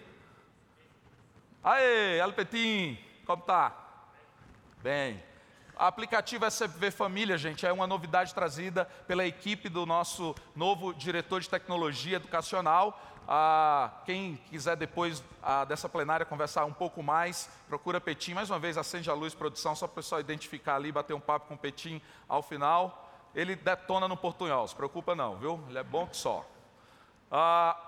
Aê, 1.63 2.21
Alpetim, 2.21 2.99
como 3.25 3.43
tá? 3.43 3.73
Bem. 4.83 5.23
Aplicativo 5.77 6.45
SFB 6.45 6.91
Família, 6.91 7.39
gente, 7.39 7.65
é 7.65 7.73
uma 7.73 7.87
novidade 7.87 8.35
trazida 8.35 8.85
pela 9.07 9.25
equipe 9.25 9.69
do 9.69 9.87
nosso 9.87 10.35
novo 10.55 10.93
diretor 10.93 11.41
de 11.41 11.49
tecnologia 11.49 12.17
educacional, 12.17 13.01
ah, 13.33 13.93
quem 14.05 14.35
quiser 14.51 14.75
depois 14.75 15.23
ah, 15.41 15.65
dessa 15.65 15.89
plenária 15.89 16.27
conversar 16.27 16.65
um 16.65 16.73
pouco 16.73 17.01
mais, 17.01 17.49
procura 17.69 18.01
Petim. 18.01 18.35
Mais 18.35 18.51
uma 18.51 18.59
vez, 18.59 18.77
acende 18.77 19.09
a 19.09 19.15
luz, 19.15 19.37
produção, 19.37 19.77
só 19.77 19.87
para 19.87 19.93
o 19.93 19.95
pessoal 20.03 20.21
identificar 20.21 20.75
ali, 20.75 20.91
bater 20.91 21.15
um 21.15 21.21
papo 21.21 21.47
com 21.47 21.55
o 21.55 21.59
Petim 21.59 22.03
ao 22.29 22.43
final. 22.43 23.09
Ele 23.33 23.55
detona 23.55 24.09
no 24.09 24.17
portunhol, 24.17 24.67
se 24.67 24.75
preocupa 24.75 25.15
não, 25.15 25.37
viu? 25.37 25.63
Ele 25.69 25.79
é 25.79 25.85
bom 25.85 26.09
que 26.09 26.17
só. 26.17 26.45
Ah, 27.31 27.79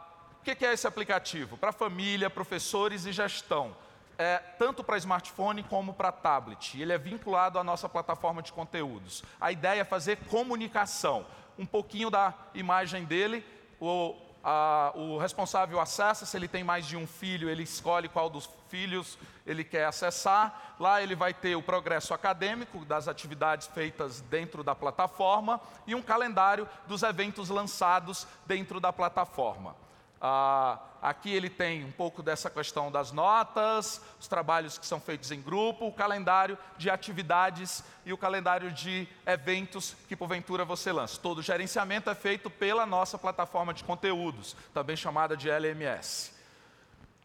o 0.41 0.45
que 0.45 0.65
é 0.65 0.73
esse 0.73 0.87
aplicativo? 0.87 1.57
Para 1.57 1.73
família, 1.73 2.31
professores 2.31 3.05
e 3.05 3.11
gestão. 3.11 3.77
É, 4.17 4.39
tanto 4.39 4.85
para 4.85 4.97
smartphone 4.99 5.65
como 5.65 5.93
para 5.93 6.13
tablet. 6.13 6.81
Ele 6.81 6.93
é 6.93 6.99
vinculado 6.99 7.59
à 7.59 7.65
nossa 7.65 7.89
plataforma 7.89 8.43
de 8.43 8.53
conteúdos. 8.53 9.25
A 9.41 9.51
ideia 9.51 9.81
é 9.81 9.85
fazer 9.85 10.19
comunicação. 10.29 11.27
Um 11.59 11.67
pouquinho 11.67 12.11
da 12.11 12.33
imagem 12.55 13.05
dele, 13.05 13.45
o, 13.81 14.15
ah, 14.45 14.93
o 14.95 15.19
responsável 15.19 15.81
acessa, 15.81 16.27
se 16.27 16.37
ele 16.37 16.49
tem 16.49 16.65
mais 16.65 16.87
de 16.87 16.97
um 16.97 17.07
filho, 17.07 17.49
ele 17.49 17.63
escolhe 17.63 18.09
qual 18.09 18.29
dos 18.29 18.49
filhos 18.69 19.19
ele 19.47 19.63
quer 19.63 19.85
acessar. 19.85 20.75
Lá 20.81 21.01
ele 21.03 21.15
vai 21.15 21.33
ter 21.33 21.55
o 21.55 21.63
progresso 21.63 22.13
acadêmico 22.13 22.85
das 22.85 23.07
atividades 23.07 23.69
feitas 23.69 24.21
dentro 24.23 24.65
da 24.65 24.75
plataforma 24.75 25.61
e 25.87 25.95
um 25.95 26.03
calendário 26.03 26.69
dos 26.87 27.03
eventos 27.03 27.49
lançados 27.49 28.27
dentro 28.47 28.81
da 28.81 28.93
plataforma. 28.93 29.77
Ah, 30.25 30.79
aqui 31.03 31.35
ele 31.35 31.51
tem 31.51 31.85
um 31.85 31.91
pouco 31.91 32.23
dessa 32.23 32.49
questão 32.49 32.93
das 32.93 33.11
notas, 33.11 34.01
os 34.21 34.29
trabalhos 34.29 34.79
que 34.79 34.87
são 34.87 35.01
feitos 35.01 35.33
em 35.33 35.43
grupo, 35.43 35.85
o 35.85 35.93
calendário 35.93 36.57
de 36.79 36.89
atividades 36.89 37.83
e 38.07 38.13
o 38.13 38.17
calendário 38.17 38.71
de 38.71 39.09
eventos 39.27 39.97
que 40.07 40.15
porventura 40.15 40.65
você 40.65 40.93
lança. 40.93 41.19
Todo 41.21 41.39
o 41.39 41.43
gerenciamento 41.43 42.09
é 42.09 42.15
feito 42.15 42.49
pela 42.49 42.87
nossa 42.87 43.19
plataforma 43.19 43.75
de 43.75 43.83
conteúdos, 43.83 44.55
também 44.73 44.95
chamada 44.95 45.37
de 45.37 45.51
LMS. 45.51 46.33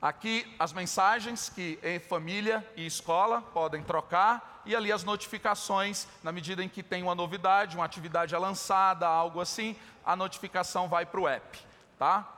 Aqui 0.02 0.52
as 0.58 0.74
mensagens 0.74 1.50
que 1.50 1.80
família 2.10 2.68
e 2.76 2.84
escola 2.84 3.44
podem 3.44 3.84
trocar 3.84 4.64
e 4.66 4.76
ali 4.76 4.92
as 4.92 5.04
notificações, 5.04 6.08
na 6.24 6.32
medida 6.32 6.64
em 6.64 6.70
que 6.70 6.82
tem 6.82 7.04
uma 7.04 7.14
novidade, 7.14 7.76
uma 7.76 7.86
atividade 7.86 8.34
é 8.34 8.40
lançada, 8.40 9.08
algo 9.08 9.40
assim, 9.40 9.76
a 10.04 10.16
notificação 10.16 10.90
vai 10.90 11.06
para 11.06 11.20
o 11.20 11.28
app, 11.28 11.60
tá? 12.00 12.37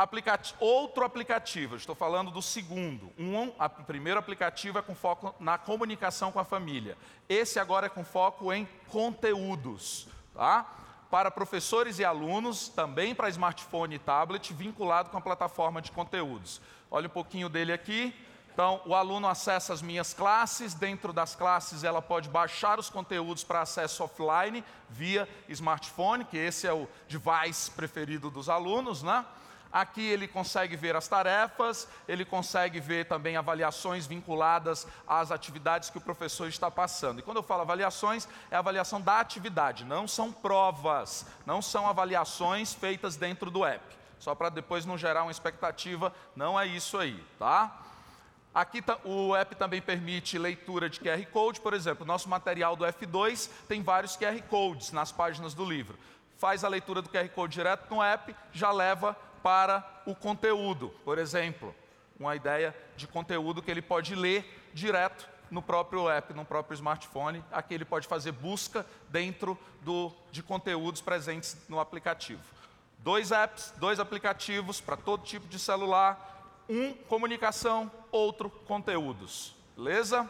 Aplicati 0.00 0.54
outro 0.58 1.04
aplicativo, 1.04 1.76
estou 1.76 1.94
falando 1.94 2.30
do 2.30 2.40
segundo. 2.40 3.12
Um, 3.18 3.48
o 3.48 3.84
primeiro 3.84 4.18
aplicativo 4.18 4.78
é 4.78 4.82
com 4.82 4.94
foco 4.94 5.34
na 5.38 5.58
comunicação 5.58 6.32
com 6.32 6.38
a 6.38 6.44
família. 6.44 6.96
Esse 7.28 7.60
agora 7.60 7.84
é 7.84 7.90
com 7.90 8.02
foco 8.02 8.50
em 8.50 8.66
conteúdos. 8.88 10.08
Tá? 10.32 10.64
Para 11.10 11.30
professores 11.30 11.98
e 11.98 12.04
alunos, 12.06 12.70
também 12.70 13.14
para 13.14 13.28
smartphone 13.28 13.96
e 13.96 13.98
tablet, 13.98 14.54
vinculado 14.54 15.10
com 15.10 15.18
a 15.18 15.20
plataforma 15.20 15.82
de 15.82 15.92
conteúdos. 15.92 16.62
Olha 16.90 17.06
um 17.06 17.10
pouquinho 17.10 17.50
dele 17.50 17.70
aqui. 17.70 18.14
Então, 18.54 18.80
o 18.86 18.94
aluno 18.94 19.28
acessa 19.28 19.74
as 19.74 19.82
minhas 19.82 20.14
classes, 20.14 20.72
dentro 20.72 21.12
das 21.12 21.34
classes 21.34 21.84
ela 21.84 22.00
pode 22.00 22.30
baixar 22.30 22.78
os 22.78 22.88
conteúdos 22.88 23.44
para 23.44 23.60
acesso 23.60 24.02
offline 24.02 24.64
via 24.88 25.28
smartphone, 25.46 26.24
que 26.24 26.38
esse 26.38 26.66
é 26.66 26.72
o 26.72 26.88
device 27.06 27.70
preferido 27.72 28.30
dos 28.30 28.48
alunos, 28.48 29.02
né? 29.02 29.26
Aqui 29.72 30.02
ele 30.02 30.26
consegue 30.26 30.74
ver 30.74 30.96
as 30.96 31.06
tarefas, 31.06 31.86
ele 32.08 32.24
consegue 32.24 32.80
ver 32.80 33.06
também 33.06 33.36
avaliações 33.36 34.04
vinculadas 34.04 34.86
às 35.06 35.30
atividades 35.30 35.90
que 35.90 35.98
o 35.98 36.00
professor 36.00 36.48
está 36.48 36.68
passando. 36.70 37.20
E 37.20 37.22
quando 37.22 37.36
eu 37.36 37.42
falo 37.42 37.62
avaliações, 37.62 38.26
é 38.50 38.56
avaliação 38.56 39.00
da 39.00 39.20
atividade, 39.20 39.84
não 39.84 40.08
são 40.08 40.32
provas, 40.32 41.24
não 41.46 41.62
são 41.62 41.86
avaliações 41.86 42.74
feitas 42.74 43.16
dentro 43.16 43.50
do 43.50 43.64
app. 43.64 43.84
Só 44.18 44.34
para 44.34 44.48
depois 44.48 44.84
não 44.84 44.98
gerar 44.98 45.22
uma 45.22 45.30
expectativa, 45.30 46.12
não 46.34 46.58
é 46.58 46.66
isso 46.66 46.98
aí, 46.98 47.24
tá? 47.38 47.80
Aqui 48.52 48.82
o 49.04 49.36
app 49.36 49.54
também 49.54 49.80
permite 49.80 50.36
leitura 50.36 50.90
de 50.90 50.98
QR 50.98 51.24
Code, 51.26 51.60
por 51.60 51.72
exemplo, 51.72 52.04
nosso 52.04 52.28
material 52.28 52.74
do 52.74 52.84
F2 52.84 53.48
tem 53.68 53.80
vários 53.80 54.16
QR 54.16 54.42
Codes 54.48 54.90
nas 54.90 55.12
páginas 55.12 55.54
do 55.54 55.64
livro. 55.64 55.96
Faz 56.36 56.64
a 56.64 56.68
leitura 56.68 57.00
do 57.00 57.08
QR 57.08 57.28
Code 57.28 57.54
direto 57.54 57.88
no 57.88 58.02
app, 58.02 58.34
já 58.52 58.72
leva 58.72 59.16
para 59.42 60.02
o 60.06 60.14
conteúdo. 60.14 60.94
Por 61.04 61.18
exemplo, 61.18 61.74
uma 62.18 62.36
ideia 62.36 62.76
de 62.96 63.06
conteúdo 63.06 63.62
que 63.62 63.70
ele 63.70 63.82
pode 63.82 64.14
ler 64.14 64.70
direto 64.74 65.28
no 65.50 65.60
próprio 65.60 66.08
app, 66.08 66.32
no 66.32 66.44
próprio 66.44 66.74
smartphone. 66.74 67.44
Aqui 67.50 67.74
ele 67.74 67.84
pode 67.84 68.06
fazer 68.06 68.32
busca 68.32 68.86
dentro 69.08 69.58
do, 69.82 70.12
de 70.30 70.42
conteúdos 70.42 71.00
presentes 71.00 71.56
no 71.68 71.80
aplicativo. 71.80 72.42
Dois 72.98 73.32
apps, 73.32 73.72
dois 73.78 73.98
aplicativos 73.98 74.80
para 74.80 74.96
todo 74.96 75.24
tipo 75.24 75.48
de 75.48 75.58
celular. 75.58 76.28
Um 76.68 76.92
comunicação, 76.92 77.90
outro 78.12 78.50
conteúdos. 78.50 79.54
Beleza? 79.76 80.28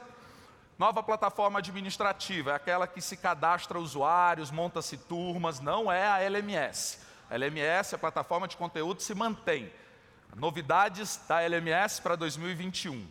Nova 0.78 1.02
plataforma 1.02 1.58
administrativa, 1.58 2.52
é 2.52 2.54
aquela 2.54 2.86
que 2.86 3.02
se 3.02 3.14
cadastra 3.14 3.78
usuários, 3.78 4.50
monta-se 4.50 4.96
turmas, 4.96 5.60
não 5.60 5.92
é 5.92 6.06
a 6.06 6.22
LMS. 6.22 7.00
A 7.30 7.36
LMS, 7.36 7.94
a 7.94 7.98
plataforma 7.98 8.48
de 8.48 8.56
conteúdo, 8.56 9.00
se 9.00 9.14
mantém. 9.14 9.72
Novidades 10.34 11.20
da 11.28 11.40
LMS 11.40 12.02
para 12.02 12.16
2021. 12.16 13.06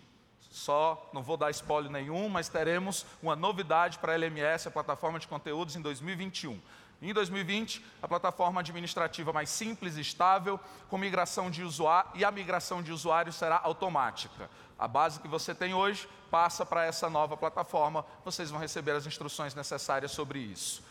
só 0.52 1.10
não 1.14 1.24
vou 1.24 1.38
dar 1.38 1.52
spoiler 1.52 1.90
nenhum, 1.90 2.28
mas 2.28 2.50
teremos 2.50 3.06
uma 3.24 3.36
novidade 3.36 3.98
para 3.98 4.12
a 4.12 4.16
LMS, 4.16 4.68
a 4.68 4.72
plataforma 4.72 5.20
de 5.20 5.28
conteúdos, 5.28 5.78
em 5.78 5.82
2021. 5.82 6.60
Em 7.02 7.14
2020, 7.14 7.86
a 8.02 8.08
plataforma 8.10 8.60
administrativa 8.60 9.32
mais 9.32 9.50
simples 9.50 9.96
e 9.96 10.02
estável, 10.02 10.60
com 10.90 10.98
migração 10.98 11.50
de 11.50 11.64
usuário, 11.64 12.12
e 12.16 12.26
a 12.26 12.32
migração 12.32 12.84
de 12.84 12.92
usuários 12.92 13.38
será 13.38 13.62
automática. 13.64 14.50
A 14.78 14.86
base 14.86 15.22
que 15.22 15.28
você 15.28 15.56
tem 15.56 15.74
hoje 15.74 16.10
passa 16.30 16.66
para 16.66 16.84
essa 16.84 17.10
nova 17.10 17.38
plataforma, 17.38 18.06
vocês 18.26 18.52
vão 18.52 18.60
receber 18.60 18.92
as 18.92 19.06
instruções 19.06 19.56
necessárias 19.56 20.12
sobre 20.12 20.40
isso. 20.40 20.84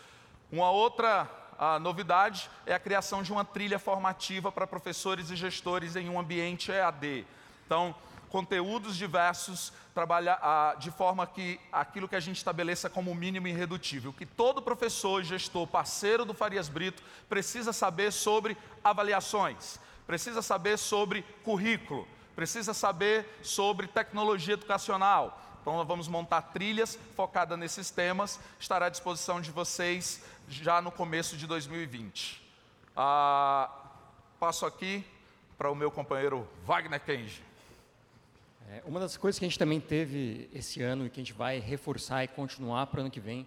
Uma 0.51 0.71
outra 0.71 1.29
novidade 1.81 2.49
é 2.67 2.75
a 2.75 2.79
criação 2.79 3.23
de 3.23 3.33
uma 3.33 3.45
trilha 3.45 3.79
formativa 3.79 4.53
para 4.53 4.67
professores 4.67 5.31
e 5.31 5.37
gestores 5.37 5.97
em 5.97 6.09
um 6.09 6.19
ambiente 6.19 6.71
EAD. 6.71 7.27
Então, 7.67 7.95
conteúdos 8.29 8.97
diversos, 8.97 9.73
trabalhar 9.95 10.77
de 10.79 10.91
forma 10.91 11.27
que 11.27 11.59
aquilo 11.73 12.07
que 12.07 12.15
a 12.15 12.21
gente 12.21 12.37
estabeleça 12.37 12.89
como 12.89 13.15
mínimo 13.15 13.49
irredutível, 13.49 14.13
que 14.13 14.27
todo 14.27 14.63
professor, 14.63 15.23
gestor, 15.23 15.67
parceiro 15.67 16.25
do 16.25 16.35
Farias 16.35 16.69
Brito 16.69 17.03
precisa 17.29 17.73
saber 17.73 18.13
sobre 18.13 18.57
avaliações, 18.85 19.81
precisa 20.07 20.43
saber 20.43 20.79
sobre 20.79 21.23
currículo, 21.43 22.07
precisa 22.37 22.73
saber 22.73 23.41
sobre 23.43 23.89
tecnologia 23.89 24.55
educacional. 24.55 25.43
Então, 25.61 25.77
nós 25.77 25.87
vamos 25.87 26.07
montar 26.07 26.41
trilhas 26.43 26.99
focadas 27.17 27.59
nesses 27.59 27.91
temas, 27.91 28.39
estará 28.61 28.87
à 28.87 28.89
disposição 28.89 29.41
de 29.41 29.51
vocês 29.51 30.23
já 30.49 30.81
no 30.81 30.91
começo 30.91 31.37
de 31.37 31.47
2020. 31.47 32.43
Ah, 32.97 33.71
passo 34.41 34.65
aqui 34.65 35.05
para 35.57 35.71
o 35.71 35.75
meu 35.75 35.91
companheiro 35.91 36.49
Wagner 36.65 37.01
Kenji. 37.01 37.43
É, 38.71 38.83
uma 38.87 38.99
das 38.99 39.17
coisas 39.17 39.39
que 39.39 39.45
a 39.45 39.49
gente 39.49 39.59
também 39.59 39.81
teve 39.81 40.49
esse 40.53 40.83
ano 40.83 41.07
e 41.07 41.11
que 41.11 41.21
a 41.21 41.23
gente 41.23 41.33
vai 41.33 41.59
reforçar 41.59 42.25
e 42.25 42.29
continuar 42.29 42.87
para 42.87 42.99
o 42.99 43.01
ano 43.03 43.11
que 43.11 43.21
vem 43.21 43.47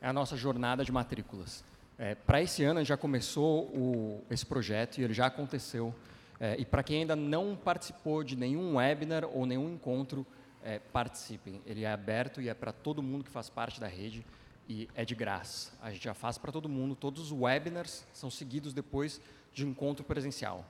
é 0.00 0.08
a 0.08 0.12
nossa 0.12 0.36
jornada 0.36 0.84
de 0.84 0.92
matrículas. 0.92 1.64
É, 1.98 2.14
para 2.14 2.40
esse 2.42 2.64
ano, 2.64 2.84
já 2.84 2.96
começou 2.96 3.64
o, 3.66 4.24
esse 4.30 4.44
projeto 4.44 4.98
e 4.98 5.04
ele 5.04 5.14
já 5.14 5.26
aconteceu. 5.26 5.94
É, 6.38 6.56
e 6.58 6.64
para 6.64 6.82
quem 6.82 7.00
ainda 7.00 7.14
não 7.14 7.54
participou 7.54 8.24
de 8.24 8.34
nenhum 8.34 8.76
webinar 8.76 9.24
ou 9.24 9.44
nenhum 9.44 9.74
encontro, 9.74 10.26
é, 10.64 10.78
participem. 10.78 11.60
Ele 11.66 11.84
é 11.84 11.92
aberto 11.92 12.40
e 12.40 12.48
é 12.48 12.54
para 12.54 12.72
todo 12.72 13.02
mundo 13.02 13.24
que 13.24 13.30
faz 13.30 13.50
parte 13.50 13.80
da 13.80 13.86
rede 13.86 14.24
e 14.70 14.88
é 14.94 15.04
de 15.04 15.16
graça. 15.16 15.72
A 15.82 15.90
gente 15.90 16.04
já 16.04 16.14
faz 16.14 16.38
para 16.38 16.52
todo 16.52 16.68
mundo. 16.68 16.94
Todos 16.94 17.20
os 17.24 17.32
webinars 17.32 18.06
são 18.12 18.30
seguidos 18.30 18.72
depois 18.72 19.20
de 19.52 19.66
um 19.66 19.70
encontro 19.70 20.04
presencial. 20.04 20.64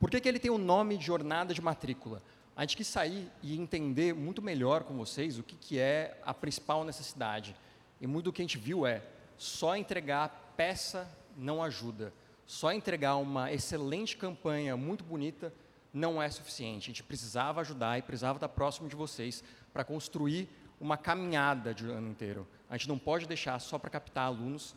Por 0.00 0.10
que, 0.10 0.20
que 0.20 0.28
ele 0.28 0.40
tem 0.40 0.50
o 0.50 0.58
nome 0.58 0.98
de 0.98 1.06
jornada 1.06 1.54
de 1.54 1.62
matrícula? 1.62 2.20
a 2.56 2.62
gente 2.62 2.76
quis 2.76 2.86
sair 2.86 3.28
e 3.42 3.58
entender 3.58 4.14
muito 4.14 4.40
melhor 4.40 4.84
com 4.84 4.96
vocês 4.96 5.38
o 5.38 5.42
que, 5.42 5.56
que 5.56 5.78
é 5.78 6.20
a 6.24 6.32
principal 6.32 6.84
necessidade. 6.84 7.54
E 8.00 8.06
muito 8.06 8.26
do 8.26 8.32
que 8.32 8.42
a 8.42 8.44
gente 8.44 8.58
viu 8.58 8.86
é 8.86 9.02
só 9.36 9.76
entregar 9.76 10.54
peça 10.56 11.08
não 11.36 11.62
ajuda. 11.62 12.12
Só 12.46 12.72
entregar 12.72 13.16
uma 13.16 13.52
excelente 13.52 14.16
campanha 14.16 14.76
muito 14.76 15.02
bonita 15.02 15.52
não 15.92 16.22
é 16.22 16.28
suficiente. 16.30 16.84
A 16.84 16.92
gente 16.92 17.02
precisava 17.02 17.60
ajudar 17.60 17.98
e 17.98 18.02
precisava 18.02 18.36
estar 18.36 18.48
próximo 18.48 18.88
de 18.88 18.94
vocês 18.94 19.42
para 19.72 19.82
construir 19.82 20.48
uma 20.84 20.98
caminhada 20.98 21.72
de 21.72 21.86
ano 21.86 22.10
inteiro. 22.10 22.46
A 22.68 22.76
gente 22.76 22.88
não 22.88 22.98
pode 22.98 23.26
deixar 23.26 23.58
só 23.58 23.78
para 23.78 23.88
captar 23.88 24.26
alunos 24.26 24.76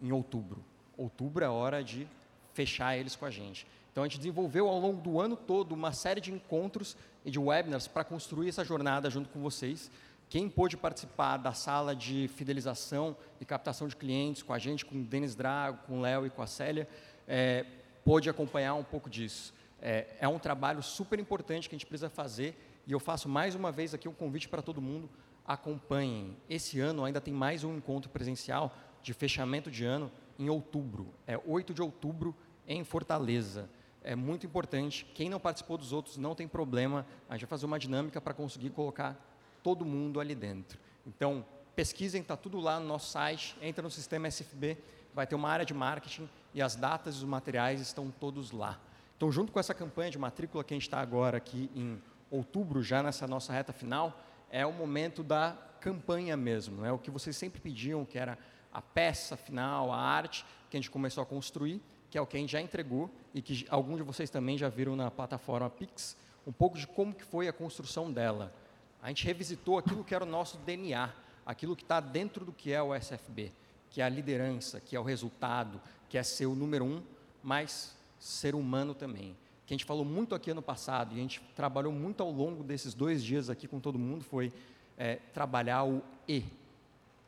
em 0.00 0.10
outubro. 0.10 0.64
Outubro 0.96 1.44
é 1.44 1.48
hora 1.48 1.84
de 1.84 2.08
fechar 2.54 2.96
eles 2.96 3.14
com 3.14 3.26
a 3.26 3.30
gente. 3.30 3.66
Então 3.92 4.02
a 4.02 4.08
gente 4.08 4.16
desenvolveu 4.16 4.66
ao 4.66 4.80
longo 4.80 5.02
do 5.02 5.20
ano 5.20 5.36
todo 5.36 5.72
uma 5.72 5.92
série 5.92 6.18
de 6.18 6.32
encontros 6.32 6.96
e 7.26 7.30
de 7.30 7.38
webinars 7.38 7.86
para 7.86 8.04
construir 8.04 8.48
essa 8.48 8.64
jornada 8.64 9.10
junto 9.10 9.28
com 9.28 9.40
vocês. 9.42 9.90
Quem 10.30 10.48
pôde 10.48 10.78
participar 10.78 11.36
da 11.36 11.52
sala 11.52 11.94
de 11.94 12.26
fidelização 12.28 13.14
e 13.38 13.44
captação 13.44 13.86
de 13.86 13.96
clientes 13.96 14.42
com 14.42 14.54
a 14.54 14.58
gente, 14.58 14.82
com 14.86 14.96
o 14.96 15.04
Denis 15.04 15.34
Drago, 15.34 15.78
com 15.86 15.98
o 15.98 16.00
Léo 16.00 16.26
e 16.26 16.30
com 16.30 16.40
a 16.40 16.46
Célia, 16.46 16.88
é, 17.28 17.66
pôde 18.02 18.30
acompanhar 18.30 18.74
um 18.76 18.82
pouco 18.82 19.10
disso. 19.10 19.52
É, 19.78 20.06
é 20.20 20.26
um 20.26 20.38
trabalho 20.38 20.82
super 20.82 21.18
importante 21.20 21.68
que 21.68 21.74
a 21.74 21.78
gente 21.78 21.86
precisa 21.86 22.08
fazer 22.08 22.56
e 22.86 22.92
eu 22.92 23.00
faço 23.00 23.28
mais 23.28 23.54
uma 23.54 23.72
vez 23.72 23.94
aqui 23.94 24.08
um 24.08 24.12
convite 24.12 24.48
para 24.48 24.62
todo 24.62 24.80
mundo, 24.80 25.08
acompanhem. 25.46 26.36
Esse 26.48 26.80
ano 26.80 27.04
ainda 27.04 27.20
tem 27.20 27.34
mais 27.34 27.64
um 27.64 27.76
encontro 27.76 28.10
presencial 28.10 28.74
de 29.02 29.12
fechamento 29.12 29.70
de 29.70 29.84
ano 29.84 30.10
em 30.38 30.48
outubro, 30.48 31.12
é 31.26 31.38
8 31.46 31.72
de 31.72 31.82
outubro 31.82 32.34
em 32.66 32.82
Fortaleza 32.82 33.68
é 34.04 34.14
muito 34.14 34.46
importante. 34.46 35.06
Quem 35.14 35.30
não 35.30 35.40
participou 35.40 35.78
dos 35.78 35.90
outros 35.90 36.18
não 36.18 36.34
tem 36.34 36.46
problema. 36.46 37.06
A 37.28 37.34
gente 37.34 37.42
vai 37.42 37.48
fazer 37.48 37.64
uma 37.64 37.78
dinâmica 37.78 38.20
para 38.20 38.34
conseguir 38.34 38.70
colocar 38.70 39.16
todo 39.62 39.84
mundo 39.84 40.20
ali 40.20 40.34
dentro. 40.34 40.78
Então, 41.06 41.44
pesquisem, 41.74 42.20
está 42.20 42.36
tudo 42.36 42.60
lá 42.60 42.78
no 42.78 42.86
nosso 42.86 43.10
site. 43.10 43.56
Entra 43.62 43.82
no 43.82 43.90
sistema 43.90 44.28
SFB, 44.28 44.76
vai 45.14 45.26
ter 45.26 45.34
uma 45.34 45.48
área 45.48 45.64
de 45.64 45.72
marketing 45.72 46.28
e 46.52 46.60
as 46.60 46.76
datas 46.76 47.14
e 47.14 47.18
os 47.18 47.24
materiais 47.24 47.80
estão 47.80 48.10
todos 48.10 48.52
lá. 48.52 48.78
Então, 49.16 49.32
junto 49.32 49.50
com 49.50 49.58
essa 49.58 49.72
campanha 49.72 50.10
de 50.10 50.18
matrícula 50.18 50.62
que 50.62 50.74
a 50.74 50.76
gente 50.76 50.82
está 50.82 51.00
agora 51.00 51.38
aqui 51.38 51.70
em 51.74 52.00
outubro, 52.30 52.82
já 52.82 53.02
nessa 53.02 53.26
nossa 53.26 53.54
reta 53.54 53.72
final, 53.72 54.20
é 54.54 54.66
o 54.66 54.72
momento 54.72 55.22
da 55.22 55.56
campanha 55.80 56.36
mesmo. 56.36 56.84
É 56.84 56.92
o 56.92 56.98
que 56.98 57.10
vocês 57.10 57.36
sempre 57.36 57.60
pediam, 57.60 58.04
que 58.04 58.18
era 58.18 58.38
a 58.72 58.80
peça 58.80 59.36
final, 59.36 59.92
a 59.92 59.98
arte 59.98 60.46
que 60.70 60.76
a 60.76 60.80
gente 60.80 60.90
começou 60.90 61.22
a 61.22 61.26
construir 61.26 61.80
que 62.14 62.18
é 62.18 62.20
o 62.20 62.26
que 62.28 62.36
a 62.36 62.40
gente 62.40 62.52
já 62.52 62.60
entregou 62.60 63.10
e 63.34 63.42
que 63.42 63.66
alguns 63.68 63.96
de 63.96 64.04
vocês 64.04 64.30
também 64.30 64.56
já 64.56 64.68
viram 64.68 64.94
na 64.94 65.10
plataforma 65.10 65.68
Pix, 65.68 66.16
um 66.46 66.52
pouco 66.52 66.78
de 66.78 66.86
como 66.86 67.12
que 67.12 67.24
foi 67.24 67.48
a 67.48 67.52
construção 67.52 68.12
dela. 68.12 68.54
A 69.02 69.08
gente 69.08 69.24
revisitou 69.24 69.78
aquilo 69.78 70.04
que 70.04 70.14
era 70.14 70.22
o 70.22 70.28
nosso 70.28 70.56
DNA, 70.58 71.12
aquilo 71.44 71.74
que 71.74 71.82
está 71.82 71.98
dentro 71.98 72.44
do 72.44 72.52
que 72.52 72.72
é 72.72 72.80
o 72.80 72.94
SFB, 72.94 73.50
que 73.90 74.00
é 74.00 74.04
a 74.04 74.08
liderança, 74.08 74.78
que 74.78 74.94
é 74.94 75.00
o 75.00 75.02
resultado, 75.02 75.82
que 76.08 76.16
é 76.16 76.22
ser 76.22 76.46
o 76.46 76.54
número 76.54 76.84
um, 76.84 77.02
mas 77.42 77.96
ser 78.16 78.54
humano 78.54 78.94
também. 78.94 79.36
Que 79.66 79.72
a 79.72 79.76
gente 79.76 79.84
falou 79.84 80.04
muito 80.04 80.34
aqui 80.34 80.50
ano 80.50 80.62
passado 80.62 81.14
e 81.14 81.18
a 81.18 81.22
gente 81.22 81.40
trabalhou 81.54 81.92
muito 81.92 82.22
ao 82.22 82.30
longo 82.30 82.62
desses 82.62 82.94
dois 82.94 83.22
dias 83.22 83.48
aqui 83.48 83.66
com 83.66 83.80
todo 83.80 83.98
mundo 83.98 84.24
foi 84.24 84.52
é, 84.98 85.16
trabalhar 85.32 85.84
o 85.84 86.02
E. 86.28 86.44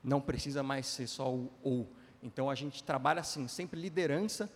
Não 0.02 0.20
precisa 0.20 0.62
mais 0.62 0.86
ser 0.86 1.06
só 1.06 1.32
o 1.32 1.50
ou. 1.62 1.86
Então 2.22 2.50
a 2.50 2.54
gente 2.54 2.82
trabalha 2.82 3.20
assim, 3.20 3.48
sempre 3.48 3.80
liderança 3.80 4.50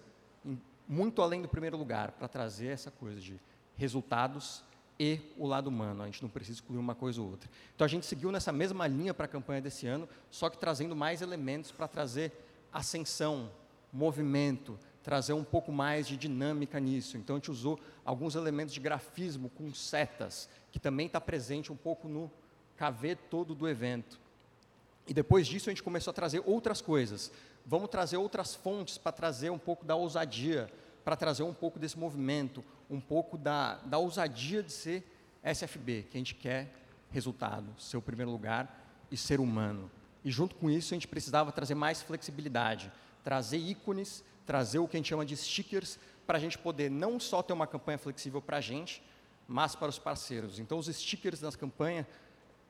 muito 0.91 1.23
além 1.23 1.41
do 1.41 1.47
primeiro 1.47 1.77
lugar, 1.77 2.11
para 2.11 2.27
trazer 2.27 2.67
essa 2.67 2.91
coisa 2.91 3.21
de 3.21 3.39
resultados 3.77 4.65
e 4.99 5.21
o 5.39 5.47
lado 5.47 5.69
humano. 5.69 6.03
A 6.03 6.07
gente 6.07 6.21
não 6.21 6.29
precisa 6.29 6.57
excluir 6.57 6.79
uma 6.79 6.97
coisa 6.97 7.21
ou 7.21 7.31
outra. 7.31 7.49
Então 7.77 7.85
a 7.85 7.89
gente 7.89 8.05
seguiu 8.05 8.33
nessa 8.33 8.51
mesma 8.51 8.89
linha 8.89 9.15
para 9.15 9.27
a 9.27 9.29
campanha 9.29 9.61
desse 9.61 9.87
ano, 9.87 10.09
só 10.33 10.51
que 10.51 10.59
trazendo 10.59 10.97
mais 10.97 11.23
elementos 11.23 11.71
para 11.71 11.87
trazer 11.87 12.33
ascensão, 12.73 13.53
movimento, 13.93 14.77
trazer 15.03 15.33
um 15.33 15.45
pouco 15.45 15.73
mais 15.73 16.07
de 16.07 16.17
dinâmica 16.17 16.79
nisso. 16.79 17.17
Então 17.17 17.37
a 17.37 17.39
gente 17.39 17.51
usou 17.51 17.79
alguns 18.05 18.35
elementos 18.35 18.75
de 18.75 18.81
grafismo 18.81 19.49
com 19.51 19.73
setas, 19.73 20.49
que 20.71 20.79
também 20.79 21.07
está 21.07 21.21
presente 21.21 21.73
um 21.73 21.77
pouco 21.77 22.09
no 22.09 22.31
KV 22.77 23.17
todo 23.29 23.55
do 23.55 23.69
evento. 23.69 24.19
E 25.07 25.15
depois 25.15 25.47
disso 25.47 25.69
a 25.69 25.73
gente 25.73 25.83
começou 25.83 26.11
a 26.11 26.15
trazer 26.15 26.43
outras 26.47 26.81
coisas. 26.81 27.33
Vamos 27.67 27.89
trazer 27.91 28.17
outras 28.17 28.55
fontes 28.55 28.99
para 28.99 29.13
trazer 29.13 29.51
um 29.51 29.59
pouco 29.59 29.85
da 29.85 29.97
ousadia, 29.97 30.71
para 31.05 31.17
trazer 31.17 31.43
um 31.43 31.55
pouco 31.55 31.79
desse 31.79 31.99
movimento, 31.99 32.63
um 32.89 33.01
pouco 33.01 33.37
da, 33.37 33.77
da 33.79 33.99
ousadia 33.99 34.63
de 34.63 34.73
ser 34.73 35.05
SFB, 35.43 36.07
que 36.11 36.17
a 36.17 36.21
gente 36.21 36.35
quer 36.35 36.73
resultado, 37.11 37.67
ser 37.79 37.97
o 37.97 38.03
primeiro 38.03 38.31
lugar 38.31 38.87
e 39.11 39.17
ser 39.17 39.41
humano. 39.41 39.91
E 40.25 40.31
junto 40.31 40.55
com 40.55 40.71
isso 40.71 40.93
a 40.93 40.97
gente 40.97 41.09
precisava 41.09 41.51
trazer 41.51 41.75
mais 41.75 42.03
flexibilidade, 42.03 42.93
trazer 43.25 43.59
ícones, 43.59 44.23
trazer 44.47 44.79
o 44.79 44.89
que 44.89 44.97
a 44.97 44.99
gente 44.99 45.09
chama 45.09 45.25
de 45.25 45.37
stickers, 45.37 45.99
para 46.27 46.39
a 46.39 46.41
gente 46.41 46.59
poder 46.59 46.91
não 46.91 47.19
só 47.19 47.43
ter 47.43 47.53
uma 47.53 47.67
campanha 47.67 47.99
flexível 47.99 48.41
para 48.41 48.59
a 48.59 48.61
gente, 48.61 49.03
mas 49.49 49.75
para 49.75 49.89
os 49.89 49.99
parceiros. 49.99 50.59
Então 50.59 50.79
os 50.79 50.87
stickers 50.87 51.41
das 51.41 51.57
campanhas, 51.57 52.07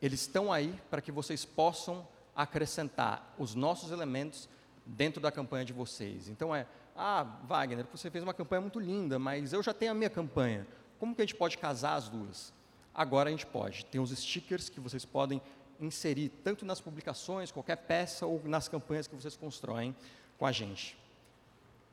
eles 0.01 0.23
estão 0.23 0.53
aí 0.53 0.75
para 0.91 1.03
que 1.03 1.13
vocês 1.13 1.45
possam 1.45 2.07
acrescentar 2.35 3.35
os 3.39 3.55
nossos 3.55 3.91
elementos 3.91 4.49
dentro 4.87 5.21
da 5.21 5.31
campanha 5.31 5.65
de 5.65 5.73
vocês. 5.73 6.29
Então 6.29 6.55
é, 6.55 6.67
ah, 6.97 7.23
Wagner, 7.45 7.87
você 7.93 8.11
fez 8.11 8.25
uma 8.25 8.33
campanha 8.33 8.63
muito 8.63 8.81
linda, 8.81 9.19
mas 9.19 9.53
eu 9.53 9.63
já 9.63 9.75
tenho 9.75 9.93
a 9.93 9.95
minha 9.95 10.11
campanha. 10.11 10.67
Como 10.99 11.15
que 11.15 11.21
a 11.21 11.25
gente 11.25 11.37
pode 11.37 11.59
casar 11.59 11.95
as 11.95 12.09
duas? 12.09 12.53
Agora 12.95 13.29
a 13.29 13.33
gente 13.33 13.47
pode. 13.47 13.85
Tem 13.87 14.01
os 14.01 14.11
stickers 14.11 14.69
que 14.69 14.81
vocês 14.81 15.05
podem 15.05 15.41
inserir 15.79 16.29
tanto 16.45 16.65
nas 16.65 16.81
publicações, 16.81 17.51
qualquer 17.51 17.77
peça 17.77 18.27
ou 18.27 18.43
nas 18.45 18.69
campanhas 18.69 19.07
que 19.07 19.15
vocês 19.15 19.37
constroem 19.37 19.95
com 20.39 20.47
a 20.47 20.53
gente. 20.53 20.99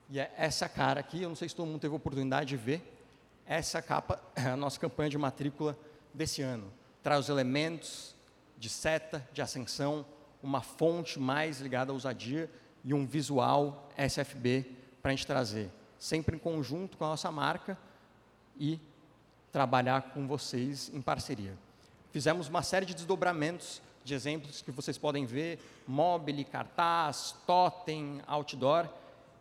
E 0.10 0.20
é 0.20 0.34
essa 0.38 0.70
cara 0.70 1.00
aqui, 1.00 1.22
eu 1.22 1.30
não 1.30 1.36
sei 1.36 1.50
se 1.50 1.56
todo 1.56 1.68
mundo 1.68 1.80
teve 1.80 1.94
oportunidade 1.94 2.50
de 2.50 2.58
ver, 2.58 2.82
essa 3.46 3.82
capa 3.82 4.22
é 4.36 4.42
a 4.42 4.58
nossa 4.58 4.80
campanha 4.80 5.10
de 5.10 5.18
matrícula 5.18 5.78
desse 6.14 6.42
ano. 6.42 6.72
Traz 7.04 7.22
os 7.22 7.30
elementos 7.30 8.16
de 8.58 8.70
seta, 8.70 9.26
de 9.34 9.42
ascensão, 9.42 10.06
uma 10.42 10.62
fonte 10.62 11.20
mais 11.20 11.60
ligada 11.60 11.92
à 11.92 11.94
ousadia 11.94 12.50
e 12.84 12.94
um 12.94 13.06
visual 13.06 13.90
SFB 13.98 14.66
para 15.02 15.12
a 15.12 15.16
gente 15.16 15.28
trazer, 15.28 15.70
sempre 16.00 16.36
em 16.36 16.40
conjunto 16.40 16.98
com 16.98 17.06
a 17.06 17.10
nossa 17.10 17.32
marca 17.32 17.78
e 18.58 18.80
trabalhar 19.52 20.14
com 20.14 20.28
vocês 20.28 20.92
em 20.94 21.02
parceria. 21.02 21.58
fizemos 22.12 22.48
uma 22.48 22.64
série 22.64 22.86
de 22.86 22.94
desdobramentos 22.94 23.82
de 24.04 24.14
exemplos 24.14 24.62
que 24.62 24.72
vocês 24.72 24.98
podem 24.98 25.26
ver, 25.26 25.60
mobile, 25.86 26.44
cartaz, 26.46 27.36
totem, 27.46 28.22
outdoor, 28.26 28.88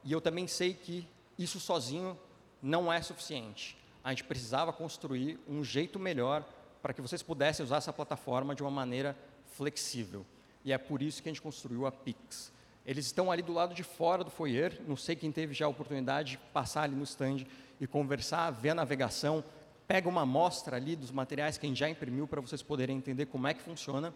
e 0.07 0.12
eu 0.12 0.21
também 0.21 0.47
sei 0.47 0.73
que 0.73 1.07
isso 1.37 1.59
sozinho 1.59 2.16
não 2.62 2.92
é 2.92 3.03
suficiente. 3.03 3.77
A 4.05 4.11
gente 4.11 4.23
precisava 4.23 4.73
construir 4.73 5.37
um 5.49 5.64
jeito 5.64 5.99
melhor 5.99 6.45
para 6.81 6.95
que 6.95 7.03
vocês 7.03 7.25
pudessem 7.25 7.64
usar 7.64 7.79
essa 7.79 7.92
plataforma 7.92 8.55
de 8.55 8.62
uma 8.62 8.71
maneira 8.71 9.16
flexível. 9.57 10.25
E 10.64 10.73
é 10.73 10.79
por 10.79 11.03
isso 11.03 11.21
que 11.21 11.29
a 11.29 11.33
gente 11.33 11.42
construiu 11.42 11.87
a 11.87 11.90
Pix. 11.90 12.53
Eles 12.87 13.07
estão 13.07 13.33
ali 13.33 13.42
do 13.42 13.53
lado 13.53 13.75
de 13.75 13.83
fora 13.83 14.23
do 14.23 14.31
foyer, 14.31 14.81
não 14.87 14.97
sei 14.97 15.16
quem 15.16 15.33
teve 15.33 15.53
já 15.53 15.66
a 15.66 15.69
oportunidade 15.69 16.33
de 16.33 16.38
passar 16.53 16.83
ali 16.83 16.95
no 16.95 17.03
stand 17.03 17.45
e 17.81 17.87
conversar, 17.88 18.53
ver 18.53 18.71
a 18.71 18.75
navegação, 18.77 19.42
pega 19.88 20.09
uma 20.09 20.23
amostra 20.23 20.77
ali 20.77 20.95
dos 20.95 21.11
materiais 21.11 21.59
que 21.59 21.66
a 21.66 21.69
gente 21.69 21.79
já 21.79 21.88
imprimiu 21.90 22.29
para 22.29 22.40
vocês 22.40 22.62
poderem 22.62 22.97
entender 22.97 23.27
como 23.27 23.49
é 23.49 23.55
que 23.55 23.61
funciona. 23.61 24.14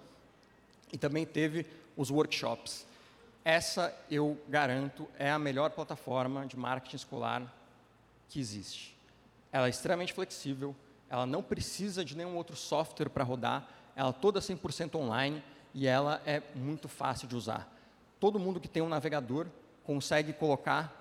E 0.92 0.96
também 0.96 1.26
teve 1.26 1.66
os 1.96 2.12
workshops. 2.12 2.86
Essa, 3.44 3.94
eu 4.10 4.38
garanto, 4.48 5.08
é 5.18 5.30
a 5.30 5.38
melhor 5.38 5.70
plataforma 5.70 6.46
de 6.46 6.56
marketing 6.56 6.96
escolar 6.96 7.54
que 8.28 8.38
existe. 8.38 8.96
Ela 9.50 9.66
é 9.66 9.70
extremamente 9.70 10.12
flexível, 10.12 10.74
ela 11.08 11.26
não 11.26 11.42
precisa 11.42 12.04
de 12.04 12.16
nenhum 12.16 12.36
outro 12.36 12.54
software 12.54 13.08
para 13.08 13.24
rodar, 13.24 13.66
ela 13.96 14.10
é 14.10 14.12
toda 14.12 14.40
100% 14.40 14.94
online 14.94 15.42
e 15.74 15.86
ela 15.86 16.20
é 16.26 16.42
muito 16.54 16.88
fácil 16.88 17.26
de 17.26 17.34
usar. 17.34 17.68
Todo 18.20 18.38
mundo 18.38 18.60
que 18.60 18.68
tem 18.68 18.82
um 18.82 18.88
navegador 18.88 19.46
consegue 19.84 20.32
colocar 20.32 20.96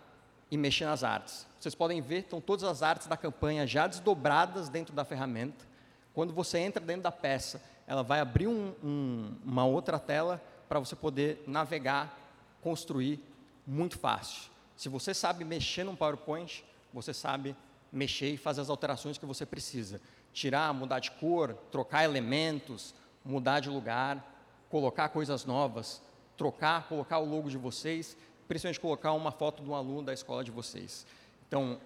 e 0.50 0.58
mexer 0.58 0.86
nas 0.86 1.04
artes. 1.04 1.46
Vocês 1.60 1.76
podem 1.76 2.02
ver, 2.02 2.20
estão 2.20 2.42
todas 2.42 2.64
as 2.64 2.82
artes 2.82 3.08
da 3.08 3.18
campanha 3.18 3.68
já 3.68 3.86
desdobradas 3.86 4.70
dentro 4.70 4.96
da 4.96 5.06
ferramenta. 5.06 5.66
Quando 6.14 6.34
você 6.34 6.58
entra 6.58 6.84
dentro 6.84 7.04
da 7.04 7.12
peça, 7.12 7.62
ela 7.86 8.02
vai 8.02 8.20
abrir 8.20 8.48
um, 8.48 8.74
um, 8.84 9.36
uma 9.46 9.66
outra 9.66 10.00
tela 10.00 10.42
para 10.68 10.80
você 10.80 10.96
poder 10.96 11.44
navegar, 11.46 12.19
construir 12.62 13.20
muito 13.66 13.98
fácil. 13.98 14.52
Se 14.76 14.90
você 14.90 15.14
sabe 15.14 15.44
mexer 15.44 15.84
num 15.84 15.96
PowerPoint, 15.96 16.64
você 16.94 17.14
sabe 17.14 17.56
mexer 17.92 18.32
e 18.32 18.38
fazer 18.38 18.62
as 18.62 18.70
alterações 18.70 19.18
que 19.18 19.26
você 19.26 19.46
precisa. 19.46 20.02
Tirar, 20.32 20.74
mudar 20.74 21.00
de 21.00 21.12
cor, 21.12 21.54
trocar 21.72 22.04
elementos, 22.04 22.94
mudar 23.26 23.60
de 23.60 23.70
lugar, 23.70 24.24
colocar 24.70 25.10
coisas 25.10 25.46
novas, 25.46 26.02
trocar, 26.38 26.88
colocar 26.88 27.20
o 27.20 27.26
logo 27.26 27.50
de 27.50 27.58
vocês, 27.58 28.16
principalmente 28.48 28.80
colocar 28.80 29.12
uma 29.14 29.32
foto 29.32 29.64
de 29.64 29.70
um 29.70 29.76
aluno 29.76 30.04
da 30.04 30.14
escola 30.14 30.44
de 30.44 30.52
vocês. 30.52 31.06
Então, 31.48 31.80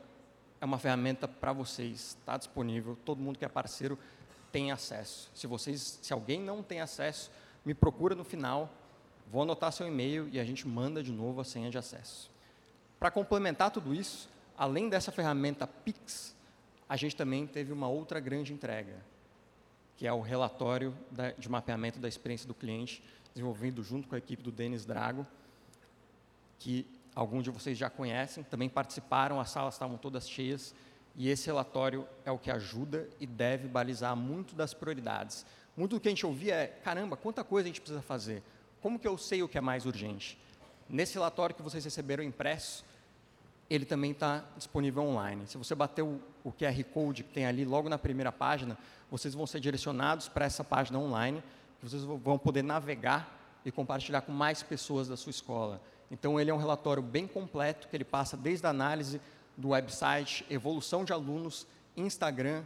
é 0.61 0.65
uma 0.65 0.77
ferramenta 0.77 1.27
para 1.27 1.51
vocês, 1.51 2.17
está 2.19 2.37
disponível, 2.37 2.97
todo 3.03 3.21
mundo 3.21 3.37
que 3.37 3.45
é 3.45 3.49
parceiro 3.49 3.97
tem 4.51 4.71
acesso. 4.71 5.31
Se 5.33 5.47
vocês, 5.47 5.99
se 6.01 6.13
alguém 6.13 6.39
não 6.39 6.61
tem 6.61 6.79
acesso, 6.79 7.31
me 7.65 7.73
procura 7.73 8.13
no 8.13 8.23
final, 8.23 8.69
vou 9.31 9.41
anotar 9.41 9.71
seu 9.71 9.87
e-mail 9.87 10.29
e 10.31 10.39
a 10.39 10.43
gente 10.43 10.67
manda 10.67 11.01
de 11.01 11.11
novo 11.11 11.41
a 11.41 11.43
senha 11.43 11.69
de 11.69 11.77
acesso. 11.77 12.31
Para 12.99 13.11
complementar 13.11 13.71
tudo 13.71 13.93
isso, 13.93 14.29
além 14.57 14.89
dessa 14.89 15.11
ferramenta 15.11 15.67
Pix, 15.67 16.35
a 16.87 16.95
gente 16.95 17.15
também 17.15 17.47
teve 17.47 17.73
uma 17.73 17.87
outra 17.87 18.19
grande 18.19 18.53
entrega, 18.53 18.95
que 19.97 20.07
é 20.07 20.13
o 20.13 20.21
relatório 20.21 20.95
de 21.37 21.49
mapeamento 21.49 21.99
da 21.99 22.07
experiência 22.07 22.47
do 22.47 22.53
cliente, 22.53 23.03
desenvolvido 23.33 23.83
junto 23.83 24.07
com 24.07 24.15
a 24.15 24.17
equipe 24.17 24.43
do 24.43 24.51
Denis 24.51 24.85
Drago, 24.85 25.25
que 26.59 26.85
alguns 27.15 27.43
de 27.43 27.49
vocês 27.49 27.77
já 27.77 27.89
conhecem, 27.89 28.43
também 28.43 28.69
participaram, 28.69 29.39
as 29.39 29.49
salas 29.49 29.73
estavam 29.73 29.97
todas 29.97 30.29
cheias, 30.29 30.73
e 31.15 31.29
esse 31.29 31.45
relatório 31.45 32.07
é 32.25 32.31
o 32.31 32.39
que 32.39 32.49
ajuda 32.49 33.07
e 33.19 33.27
deve 33.27 33.67
balizar 33.67 34.15
muito 34.15 34.55
das 34.55 34.73
prioridades. 34.73 35.45
Muito 35.75 35.95
do 35.95 35.99
que 35.99 36.07
a 36.07 36.11
gente 36.11 36.25
ouvia 36.25 36.55
é, 36.55 36.67
caramba, 36.67 37.15
quanta 37.15 37.43
coisa 37.43 37.67
a 37.67 37.69
gente 37.69 37.81
precisa 37.81 38.01
fazer? 38.01 38.41
Como 38.83 38.99
que 38.99 39.07
eu 39.07 39.17
sei 39.17 39.41
o 39.41 39.47
que 39.47 39.57
é 39.57 39.61
mais 39.61 39.85
urgente? 39.85 40.37
Nesse 40.89 41.13
relatório 41.13 41.55
que 41.55 41.61
vocês 41.61 41.85
receberam 41.85 42.21
impresso, 42.21 42.83
ele 43.69 43.85
também 43.85 44.11
está 44.11 44.43
disponível 44.57 45.03
online. 45.03 45.47
Se 45.47 45.57
você 45.57 45.73
bater 45.73 46.01
o, 46.01 46.19
o 46.43 46.51
QR 46.51 46.83
Code 46.93 47.23
que 47.23 47.29
tem 47.29 47.45
ali 47.45 47.63
logo 47.63 47.87
na 47.87 47.97
primeira 47.97 48.29
página, 48.29 48.77
vocês 49.09 49.33
vão 49.33 49.47
ser 49.47 49.61
direcionados 49.61 50.27
para 50.27 50.43
essa 50.43 50.65
página 50.65 50.99
online, 50.99 51.41
que 51.79 51.89
vocês 51.89 52.03
vão 52.03 52.37
poder 52.37 52.61
navegar 52.61 53.61
e 53.63 53.71
compartilhar 53.71 54.19
com 54.19 54.33
mais 54.33 54.61
pessoas 54.61 55.07
da 55.07 55.15
sua 55.15 55.29
escola. 55.29 55.81
Então, 56.11 56.37
ele 56.37 56.51
é 56.51 56.53
um 56.53 56.57
relatório 56.57 57.01
bem 57.01 57.25
completo, 57.25 57.87
que 57.87 57.95
ele 57.95 58.03
passa 58.03 58.35
desde 58.35 58.67
a 58.67 58.69
análise 58.69 59.21
do 59.55 59.69
website, 59.69 60.45
evolução 60.49 61.05
de 61.05 61.13
alunos, 61.13 61.65
Instagram, 61.95 62.65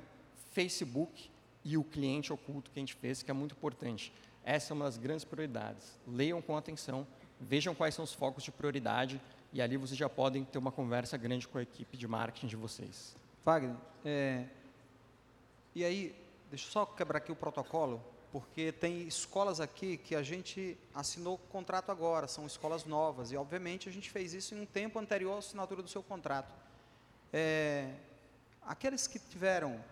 Facebook 0.51 1.29
e 1.63 1.77
o 1.77 1.83
cliente 1.83 2.33
oculto 2.33 2.71
que 2.71 2.79
a 2.79 2.81
gente 2.81 2.95
fez, 2.95 3.21
que 3.21 3.29
é 3.29 3.33
muito 3.35 3.51
importante. 3.51 4.11
Essa 4.47 4.71
é 4.71 4.73
uma 4.73 4.85
das 4.85 4.97
grandes 4.97 5.25
prioridades. 5.25 5.99
Leiam 6.07 6.41
com 6.41 6.55
atenção, 6.55 7.05
vejam 7.37 7.75
quais 7.75 7.93
são 7.93 8.05
os 8.05 8.13
focos 8.13 8.41
de 8.45 8.49
prioridade 8.49 9.21
e 9.51 9.61
ali 9.61 9.75
vocês 9.75 9.97
já 9.97 10.07
podem 10.07 10.45
ter 10.45 10.57
uma 10.57 10.71
conversa 10.71 11.17
grande 11.17 11.45
com 11.45 11.57
a 11.57 11.63
equipe 11.63 11.97
de 11.97 12.07
marketing 12.07 12.47
de 12.47 12.55
vocês. 12.55 13.13
Wagner, 13.43 13.75
é, 14.05 14.45
e 15.75 15.83
aí, 15.83 16.15
deixa 16.49 16.65
eu 16.65 16.71
só 16.71 16.85
quebrar 16.85 17.17
aqui 17.17 17.29
o 17.29 17.35
protocolo, 17.35 18.01
porque 18.31 18.71
tem 18.71 19.05
escolas 19.05 19.59
aqui 19.59 19.97
que 19.97 20.15
a 20.15 20.23
gente 20.23 20.77
assinou 20.95 21.37
contrato 21.51 21.91
agora, 21.91 22.25
são 22.25 22.47
escolas 22.47 22.85
novas, 22.85 23.33
e 23.33 23.35
obviamente 23.35 23.89
a 23.89 23.91
gente 23.91 24.09
fez 24.09 24.33
isso 24.33 24.55
em 24.55 24.61
um 24.61 24.65
tempo 24.65 24.97
anterior 24.97 25.35
à 25.35 25.39
assinatura 25.39 25.83
do 25.83 25.89
seu 25.89 26.01
contrato. 26.01 26.55
É, 27.33 27.91
aqueles 28.61 29.07
que 29.07 29.19
tiveram 29.19 29.83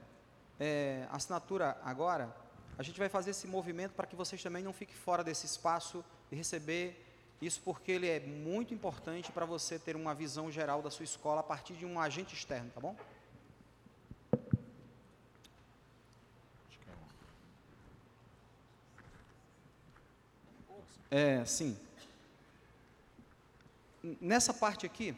é, 0.58 1.06
assinatura 1.12 1.78
agora, 1.84 2.45
a 2.78 2.84
gente 2.84 3.00
vai 3.00 3.10
fazer 3.10 3.32
esse 3.32 3.48
movimento 3.48 3.94
para 3.94 4.06
que 4.06 4.16
vocês 4.16 4.42
também 4.42 4.64
não 4.64 4.74
fiquem 4.74 4.96
fora 4.96 5.24
desse 5.24 5.46
espaço 5.46 6.04
e 6.32 6.36
receber 6.36 7.02
isso 7.42 7.62
porque 7.64 7.92
ele 7.92 8.08
é 8.08 8.20
muito 8.20 8.74
importante 8.74 9.32
para 9.32 9.46
você 9.46 9.78
ter 9.78 9.96
uma 9.96 10.14
visão 10.14 10.52
geral 10.52 10.82
da 10.82 10.90
sua 10.90 11.04
escola 11.04 11.42
a 11.42 11.44
partir 11.44 11.74
de 11.74 11.86
um 11.86 12.00
agente 12.00 12.34
externo, 12.34 12.72
tá 12.74 12.80
bom? 12.80 12.96
É, 21.12 21.46
sim. 21.46 21.78
Nessa 24.20 24.54
parte 24.54 24.86
aqui, 24.86 25.16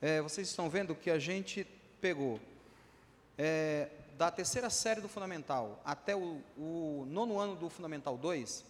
é, 0.00 0.20
vocês 0.20 0.48
estão 0.48 0.70
vendo 0.70 0.94
que 0.94 1.10
a 1.10 1.18
gente 1.18 1.66
pegou 2.00 2.40
é, 3.36 3.88
da 4.16 4.30
terceira 4.30 4.70
série 4.70 5.00
do 5.00 5.08
Fundamental 5.08 5.80
até 5.84 6.14
o, 6.14 6.40
o, 6.56 7.04
nono 7.08 7.38
ano 7.38 7.56
do 7.56 7.68
Fundamental 7.68 8.16
2, 8.16 8.64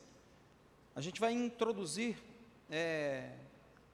a 0.95 1.01
gente 1.01 1.21
vai 1.21 1.33
introduzir 1.33 2.17
é, 2.71 3.33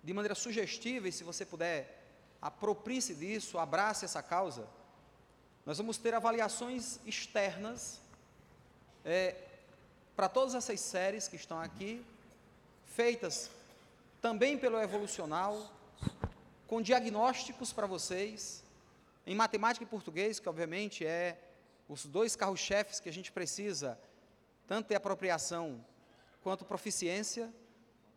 de 0.02 0.12
maneira 0.12 0.34
sugestiva, 0.34 1.08
e 1.08 1.12
se 1.12 1.24
você 1.24 1.44
puder, 1.44 2.04
aproprie-se 2.40 3.14
disso, 3.14 3.58
abrace 3.58 4.04
essa 4.04 4.22
causa, 4.22 4.68
nós 5.64 5.78
vamos 5.78 5.98
ter 5.98 6.14
avaliações 6.14 6.98
externas 7.04 8.00
é, 9.04 9.36
para 10.16 10.28
todas 10.28 10.54
essas 10.54 10.80
séries 10.80 11.28
que 11.28 11.36
estão 11.36 11.60
aqui, 11.60 12.04
feitas 12.86 13.50
também 14.20 14.58
pelo 14.58 14.80
Evolucional, 14.80 15.70
com 16.66 16.82
diagnósticos 16.82 17.72
para 17.72 17.86
vocês, 17.86 18.62
em 19.28 19.34
matemática 19.34 19.84
e 19.84 19.86
português, 19.86 20.40
que 20.40 20.48
obviamente 20.48 21.04
é 21.04 21.38
os 21.86 22.06
dois 22.06 22.34
carros-chefes 22.34 22.98
que 22.98 23.10
a 23.10 23.12
gente 23.12 23.30
precisa, 23.30 24.00
tanto 24.66 24.88
de 24.88 24.94
apropriação 24.94 25.84
quanto 26.42 26.64
proficiência, 26.64 27.52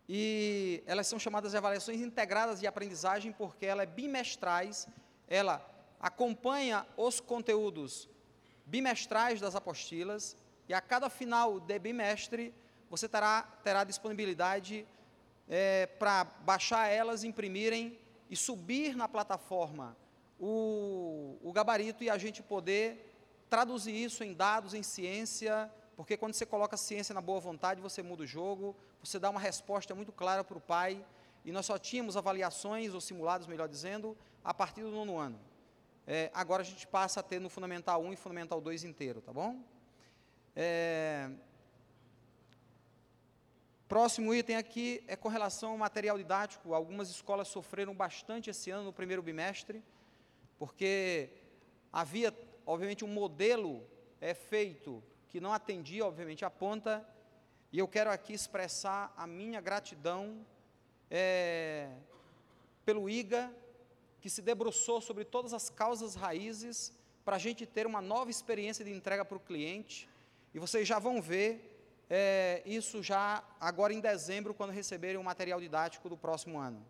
e 0.08 0.82
elas 0.86 1.06
são 1.06 1.18
chamadas 1.18 1.50
de 1.52 1.58
avaliações 1.58 2.00
integradas 2.00 2.60
de 2.60 2.66
aprendizagem 2.66 3.30
porque 3.30 3.66
ela 3.66 3.82
é 3.82 3.86
bimestrais, 3.86 4.88
ela 5.28 5.62
acompanha 6.00 6.86
os 6.96 7.20
conteúdos 7.20 8.08
bimestrais 8.64 9.38
das 9.38 9.54
apostilas 9.54 10.34
e 10.66 10.72
a 10.72 10.80
cada 10.80 11.10
final 11.10 11.60
de 11.60 11.78
bimestre 11.78 12.54
você 12.88 13.06
terá, 13.06 13.42
terá 13.62 13.84
disponibilidade 13.84 14.86
é, 15.46 15.84
para 15.84 16.24
baixar 16.24 16.88
elas, 16.88 17.22
imprimirem 17.22 17.98
e 18.30 18.36
subir 18.36 18.96
na 18.96 19.06
plataforma 19.06 19.94
o, 20.44 21.38
o 21.40 21.52
gabarito 21.52 22.02
e 22.02 22.10
a 22.10 22.18
gente 22.18 22.42
poder 22.42 23.14
traduzir 23.48 23.94
isso 23.94 24.24
em 24.24 24.34
dados, 24.34 24.74
em 24.74 24.82
ciência, 24.82 25.70
porque 25.94 26.16
quando 26.16 26.34
você 26.34 26.44
coloca 26.44 26.76
ciência 26.76 27.14
na 27.14 27.20
boa 27.20 27.38
vontade, 27.38 27.80
você 27.80 28.02
muda 28.02 28.24
o 28.24 28.26
jogo, 28.26 28.74
você 29.00 29.20
dá 29.20 29.30
uma 29.30 29.38
resposta 29.38 29.94
muito 29.94 30.10
clara 30.10 30.42
para 30.42 30.58
o 30.58 30.60
pai. 30.60 31.04
E 31.44 31.52
nós 31.52 31.66
só 31.66 31.78
tínhamos 31.78 32.16
avaliações, 32.16 32.92
ou 32.92 33.00
simulados, 33.00 33.46
melhor 33.46 33.68
dizendo, 33.68 34.16
a 34.42 34.52
partir 34.52 34.82
do 34.82 34.90
nono 34.90 35.16
ano. 35.16 35.38
É, 36.06 36.28
agora 36.34 36.62
a 36.62 36.64
gente 36.64 36.88
passa 36.88 37.20
a 37.20 37.22
ter 37.22 37.40
no 37.40 37.48
Fundamental 37.48 38.02
1 38.02 38.12
e 38.12 38.16
Fundamental 38.16 38.60
2 38.60 38.82
inteiro, 38.82 39.20
tá 39.20 39.32
bom? 39.32 39.62
É, 40.56 41.30
próximo 43.86 44.34
item 44.34 44.56
aqui 44.56 45.04
é 45.06 45.14
com 45.14 45.28
relação 45.28 45.70
ao 45.70 45.78
material 45.78 46.18
didático. 46.18 46.74
Algumas 46.74 47.10
escolas 47.10 47.46
sofreram 47.46 47.94
bastante 47.94 48.50
esse 48.50 48.70
ano, 48.70 48.84
no 48.84 48.92
primeiro 48.92 49.22
bimestre, 49.22 49.84
porque 50.62 51.28
havia, 51.92 52.32
obviamente, 52.64 53.04
um 53.04 53.08
modelo 53.08 53.84
é, 54.20 54.32
feito 54.32 55.02
que 55.28 55.40
não 55.40 55.52
atendia, 55.52 56.06
obviamente, 56.06 56.44
a 56.44 56.50
ponta, 56.50 57.04
e 57.72 57.80
eu 57.80 57.88
quero 57.88 58.08
aqui 58.08 58.32
expressar 58.32 59.12
a 59.16 59.26
minha 59.26 59.60
gratidão 59.60 60.46
é, 61.10 61.90
pelo 62.84 63.10
IGA, 63.10 63.52
que 64.20 64.30
se 64.30 64.40
debruçou 64.40 65.00
sobre 65.00 65.24
todas 65.24 65.52
as 65.52 65.68
causas 65.68 66.14
raízes 66.14 66.92
para 67.24 67.34
a 67.34 67.40
gente 67.40 67.66
ter 67.66 67.84
uma 67.84 68.00
nova 68.00 68.30
experiência 68.30 68.84
de 68.84 68.92
entrega 68.92 69.24
para 69.24 69.36
o 69.36 69.40
cliente. 69.40 70.08
E 70.54 70.60
vocês 70.60 70.86
já 70.86 71.00
vão 71.00 71.20
ver 71.20 71.76
é, 72.08 72.62
isso 72.64 73.02
já 73.02 73.42
agora 73.58 73.92
em 73.92 73.98
dezembro, 73.98 74.54
quando 74.54 74.70
receberem 74.70 75.16
o 75.16 75.24
material 75.24 75.60
didático 75.60 76.08
do 76.08 76.16
próximo 76.16 76.60
ano. 76.60 76.86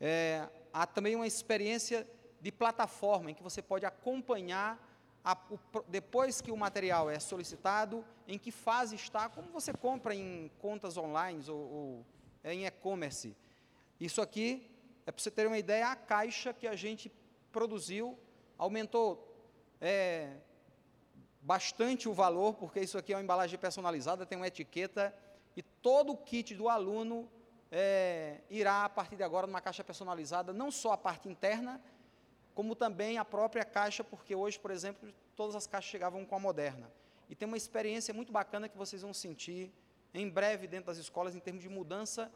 É, 0.00 0.48
há 0.72 0.88
também 0.88 1.14
uma 1.14 1.28
experiência 1.28 2.04
de 2.40 2.52
plataforma 2.52 3.30
em 3.30 3.34
que 3.34 3.42
você 3.42 3.62
pode 3.62 3.84
acompanhar 3.84 4.78
a, 5.24 5.36
o, 5.50 5.58
depois 5.88 6.40
que 6.40 6.52
o 6.52 6.56
material 6.56 7.10
é 7.10 7.18
solicitado, 7.18 8.04
em 8.28 8.38
que 8.38 8.52
fase 8.52 8.94
está, 8.94 9.28
como 9.28 9.50
você 9.50 9.72
compra 9.72 10.14
em 10.14 10.50
contas 10.60 10.96
online 10.96 11.42
ou, 11.48 11.56
ou 11.56 12.06
é, 12.44 12.54
em 12.54 12.64
e-commerce. 12.64 13.36
Isso 13.98 14.22
aqui 14.22 14.70
é 15.04 15.10
para 15.10 15.20
você 15.20 15.30
ter 15.30 15.46
uma 15.46 15.58
ideia, 15.58 15.88
a 15.88 15.96
caixa 15.96 16.52
que 16.52 16.66
a 16.66 16.76
gente 16.76 17.10
produziu 17.50 18.18
aumentou 18.58 19.34
é, 19.80 20.36
bastante 21.40 22.08
o 22.08 22.12
valor, 22.12 22.54
porque 22.54 22.80
isso 22.80 22.98
aqui 22.98 23.12
é 23.12 23.16
uma 23.16 23.22
embalagem 23.22 23.58
personalizada, 23.58 24.26
tem 24.26 24.36
uma 24.36 24.48
etiqueta, 24.48 25.14
e 25.56 25.62
todo 25.62 26.12
o 26.12 26.16
kit 26.16 26.54
do 26.54 26.68
aluno 26.68 27.28
é, 27.70 28.40
irá, 28.50 28.84
a 28.84 28.88
partir 28.88 29.16
de 29.16 29.22
agora, 29.22 29.46
numa 29.46 29.60
caixa 29.60 29.82
personalizada, 29.82 30.52
não 30.52 30.70
só 30.70 30.92
a 30.92 30.96
parte 30.96 31.28
interna, 31.28 31.80
como 32.56 32.74
também 32.74 33.18
a 33.18 33.24
própria 33.24 33.66
caixa, 33.66 34.02
porque 34.02 34.34
hoje, 34.34 34.58
por 34.58 34.70
exemplo, 34.70 35.12
todas 35.36 35.54
as 35.54 35.66
caixas 35.66 35.90
chegavam 35.90 36.24
com 36.24 36.34
a 36.34 36.38
moderna. 36.38 36.90
E 37.28 37.34
tem 37.34 37.46
uma 37.46 37.56
experiência 37.58 38.14
muito 38.14 38.32
bacana 38.32 38.66
que 38.66 38.78
vocês 38.78 39.02
vão 39.02 39.12
sentir 39.12 39.70
em 40.14 40.26
breve 40.26 40.66
dentro 40.66 40.86
das 40.86 40.96
escolas, 40.96 41.36
em 41.36 41.38
termos 41.38 41.62
de 41.62 41.68
mudança 41.68 42.32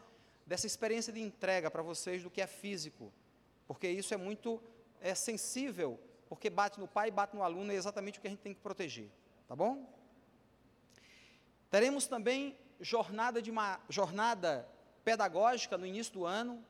dessa 0.46 0.66
experiência 0.66 1.10
de 1.10 1.22
entrega 1.22 1.70
para 1.70 1.80
vocês 1.80 2.22
do 2.22 2.30
que 2.30 2.42
é 2.42 2.46
físico, 2.46 3.10
porque 3.66 3.88
isso 3.88 4.12
é 4.12 4.18
muito 4.18 4.62
é, 5.00 5.14
sensível, 5.14 5.98
porque 6.28 6.50
bate 6.50 6.78
no 6.78 6.86
pai, 6.86 7.10
bate 7.10 7.34
no 7.34 7.42
aluno, 7.42 7.72
é 7.72 7.76
exatamente 7.76 8.18
o 8.18 8.20
que 8.20 8.26
a 8.26 8.30
gente 8.30 8.40
tem 8.40 8.52
que 8.52 8.60
proteger, 8.60 9.08
tá 9.48 9.56
bom? 9.56 9.88
Teremos 11.70 12.06
também 12.06 12.58
jornada 12.78 13.40
de 13.40 13.50
uma 13.50 13.80
jornada 13.88 14.68
pedagógica 15.02 15.78
no 15.78 15.86
início 15.86 16.12
do 16.12 16.26
ano, 16.26 16.62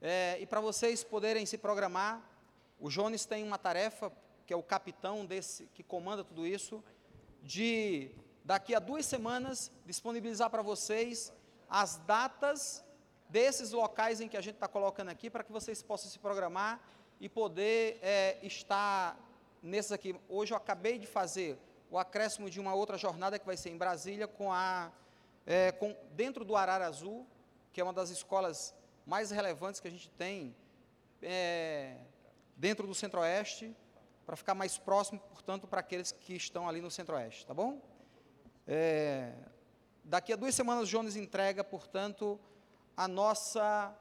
é, 0.00 0.38
e 0.40 0.46
para 0.46 0.60
vocês 0.60 1.02
poderem 1.02 1.44
se 1.44 1.58
programar, 1.58 2.29
o 2.80 2.88
Jones 2.88 3.26
tem 3.26 3.44
uma 3.44 3.58
tarefa, 3.58 4.10
que 4.46 4.52
é 4.52 4.56
o 4.56 4.62
capitão 4.62 5.26
desse, 5.26 5.66
que 5.74 5.82
comanda 5.82 6.24
tudo 6.24 6.46
isso, 6.46 6.82
de 7.42 8.10
daqui 8.44 8.74
a 8.74 8.78
duas 8.78 9.04
semanas 9.06 9.70
disponibilizar 9.84 10.48
para 10.50 10.62
vocês 10.62 11.32
as 11.68 11.98
datas 11.98 12.84
desses 13.28 13.70
locais 13.70 14.20
em 14.20 14.28
que 14.28 14.36
a 14.36 14.40
gente 14.40 14.54
está 14.54 14.66
colocando 14.66 15.10
aqui, 15.10 15.30
para 15.30 15.44
que 15.44 15.52
vocês 15.52 15.82
possam 15.82 16.10
se 16.10 16.18
programar 16.18 16.80
e 17.20 17.28
poder 17.28 17.98
é, 18.02 18.38
estar 18.42 19.16
nesses 19.62 19.92
aqui. 19.92 20.18
Hoje 20.28 20.52
eu 20.52 20.56
acabei 20.56 20.98
de 20.98 21.06
fazer 21.06 21.58
o 21.90 21.98
acréscimo 21.98 22.48
de 22.48 22.58
uma 22.58 22.74
outra 22.74 22.96
jornada 22.96 23.38
que 23.38 23.46
vai 23.46 23.56
ser 23.56 23.70
em 23.70 23.76
Brasília, 23.76 24.26
com 24.26 24.52
a, 24.52 24.90
é, 25.46 25.70
com, 25.70 25.94
dentro 26.12 26.44
do 26.44 26.56
Arara 26.56 26.86
Azul, 26.86 27.26
que 27.72 27.80
é 27.80 27.84
uma 27.84 27.92
das 27.92 28.10
escolas 28.10 28.74
mais 29.06 29.30
relevantes 29.30 29.80
que 29.80 29.88
a 29.88 29.90
gente 29.90 30.08
tem 30.10 30.54
é, 31.22 31.96
dentro 32.60 32.86
do 32.86 32.94
Centro-Oeste, 32.94 33.74
para 34.26 34.36
ficar 34.36 34.54
mais 34.54 34.76
próximo, 34.76 35.18
portanto, 35.18 35.66
para 35.66 35.80
aqueles 35.80 36.12
que 36.12 36.34
estão 36.34 36.68
ali 36.68 36.82
no 36.82 36.90
Centro-Oeste, 36.90 37.46
tá 37.46 37.54
bom? 37.54 37.80
É, 38.66 39.32
daqui 40.04 40.30
a 40.30 40.36
duas 40.36 40.54
semanas 40.54 40.86
Jones 40.86 41.16
entrega, 41.16 41.64
portanto, 41.64 42.38
a 42.94 43.08
nossa, 43.08 43.96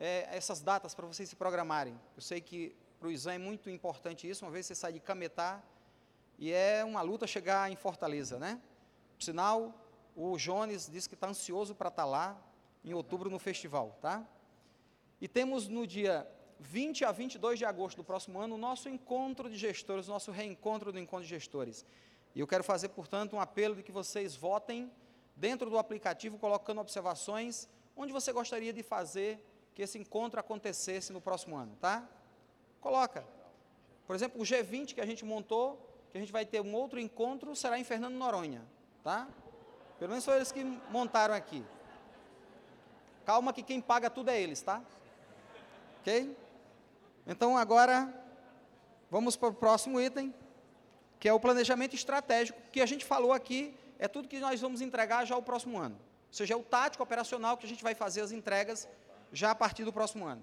é, 0.00 0.26
essas 0.34 0.62
datas 0.62 0.94
para 0.94 1.06
vocês 1.06 1.28
se 1.28 1.36
programarem. 1.36 2.00
Eu 2.16 2.22
sei 2.22 2.40
que 2.40 2.74
para 2.98 3.08
o 3.08 3.12
Isan 3.12 3.34
é 3.34 3.38
muito 3.38 3.68
importante 3.68 4.28
isso, 4.28 4.42
uma 4.42 4.50
vez 4.50 4.64
você 4.64 4.74
sai 4.74 4.94
de 4.94 5.00
Cametá, 5.00 5.62
e 6.38 6.50
é 6.50 6.82
uma 6.82 7.02
luta 7.02 7.26
chegar 7.26 7.70
em 7.70 7.76
Fortaleza, 7.76 8.38
né? 8.38 8.58
Por 9.18 9.22
sinal, 9.22 9.74
o 10.16 10.38
Jones 10.38 10.88
disse 10.90 11.10
que 11.10 11.14
está 11.14 11.28
ansioso 11.28 11.74
para 11.74 11.88
estar 11.88 12.04
tá 12.04 12.08
lá, 12.08 12.42
em 12.82 12.94
outubro 12.94 13.28
no 13.28 13.38
festival, 13.38 13.98
tá? 14.00 14.26
E 15.20 15.28
temos 15.28 15.68
no 15.68 15.86
dia 15.86 16.26
20 16.60 17.04
a 17.04 17.12
22 17.12 17.58
de 17.58 17.64
agosto 17.64 17.98
do 17.98 18.04
próximo 18.04 18.40
ano 18.40 18.56
o 18.56 18.58
nosso 18.58 18.88
encontro 18.88 19.48
de 19.48 19.56
gestores, 19.56 20.08
o 20.08 20.10
nosso 20.10 20.30
reencontro 20.30 20.92
do 20.92 20.98
encontro 20.98 21.24
de 21.24 21.30
gestores. 21.30 21.84
E 22.34 22.40
eu 22.40 22.46
quero 22.46 22.64
fazer, 22.64 22.88
portanto, 22.88 23.36
um 23.36 23.40
apelo 23.40 23.74
de 23.74 23.82
que 23.82 23.92
vocês 23.92 24.34
votem 24.34 24.90
dentro 25.36 25.70
do 25.70 25.78
aplicativo, 25.78 26.38
colocando 26.38 26.80
observações, 26.80 27.68
onde 27.96 28.12
você 28.12 28.32
gostaria 28.32 28.72
de 28.72 28.82
fazer 28.82 29.44
que 29.74 29.82
esse 29.82 29.98
encontro 29.98 30.40
acontecesse 30.40 31.12
no 31.12 31.20
próximo 31.20 31.56
ano, 31.56 31.76
tá? 31.80 32.06
Coloca. 32.80 33.24
Por 34.06 34.16
exemplo, 34.16 34.40
o 34.40 34.44
G20 34.44 34.94
que 34.94 35.00
a 35.00 35.06
gente 35.06 35.24
montou, 35.24 35.78
que 36.10 36.18
a 36.18 36.20
gente 36.20 36.32
vai 36.32 36.44
ter 36.44 36.60
um 36.60 36.74
outro 36.74 36.98
encontro, 36.98 37.54
será 37.54 37.78
em 37.78 37.84
Fernando 37.84 38.14
Noronha, 38.14 38.64
tá? 39.04 39.28
Pelo 39.98 40.10
menos 40.10 40.24
foram 40.24 40.38
eles 40.38 40.50
que 40.50 40.64
montaram 40.90 41.34
aqui. 41.34 41.64
Calma 43.24 43.52
que 43.52 43.62
quem 43.62 43.80
paga 43.80 44.08
tudo 44.08 44.30
é 44.30 44.40
eles, 44.40 44.62
tá? 44.62 44.82
Ok? 46.00 46.36
Então 47.28 47.58
agora 47.58 48.12
vamos 49.10 49.36
para 49.36 49.50
o 49.50 49.54
próximo 49.54 50.00
item, 50.00 50.34
que 51.20 51.28
é 51.28 51.32
o 51.32 51.38
planejamento 51.38 51.94
estratégico, 51.94 52.58
que 52.72 52.80
a 52.80 52.86
gente 52.86 53.04
falou 53.04 53.34
aqui, 53.34 53.74
é 53.98 54.08
tudo 54.08 54.26
que 54.26 54.40
nós 54.40 54.58
vamos 54.62 54.80
entregar 54.80 55.26
já 55.26 55.36
o 55.36 55.42
próximo 55.42 55.78
ano. 55.78 55.94
Ou 55.94 56.34
seja, 56.34 56.54
é 56.54 56.56
o 56.56 56.62
tático 56.62 57.02
operacional 57.02 57.58
que 57.58 57.66
a 57.66 57.68
gente 57.68 57.82
vai 57.82 57.94
fazer 57.94 58.22
as 58.22 58.32
entregas 58.32 58.88
já 59.30 59.50
a 59.50 59.54
partir 59.54 59.84
do 59.84 59.92
próximo 59.92 60.26
ano. 60.26 60.42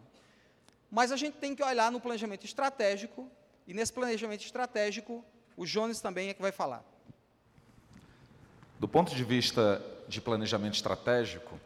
Mas 0.91 1.11
a 1.11 1.17
gente 1.17 1.37
tem 1.37 1.55
que 1.55 1.63
olhar 1.63 1.91
no 1.91 1.99
planejamento 1.99 2.45
estratégico, 2.45 3.27
e 3.65 3.73
nesse 3.73 3.91
planejamento 3.91 4.43
estratégico, 4.45 5.25
o 5.57 5.65
Jones 5.65 5.99
também 5.99 6.29
é 6.29 6.35
que 6.35 6.41
vai 6.41 6.51
falar. 6.51 6.83
Do 8.79 8.87
ponto 8.87 9.15
de 9.15 9.23
vista 9.23 9.83
de 10.07 10.21
planejamento 10.21 10.75
estratégico, 10.75 11.59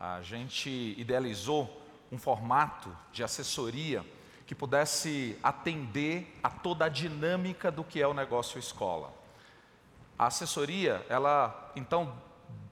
a 0.00 0.22
gente 0.22 0.70
idealizou 0.96 1.82
um 2.10 2.16
formato 2.16 2.96
de 3.12 3.22
assessoria 3.22 4.04
que 4.46 4.54
pudesse 4.54 5.38
atender 5.42 6.38
a 6.42 6.50
toda 6.50 6.84
a 6.84 6.88
dinâmica 6.88 7.70
do 7.70 7.82
que 7.82 8.00
é 8.00 8.06
o 8.06 8.14
negócio 8.14 8.58
escola. 8.58 9.12
A 10.18 10.26
assessoria, 10.26 11.04
ela 11.08 11.72
então 11.74 12.14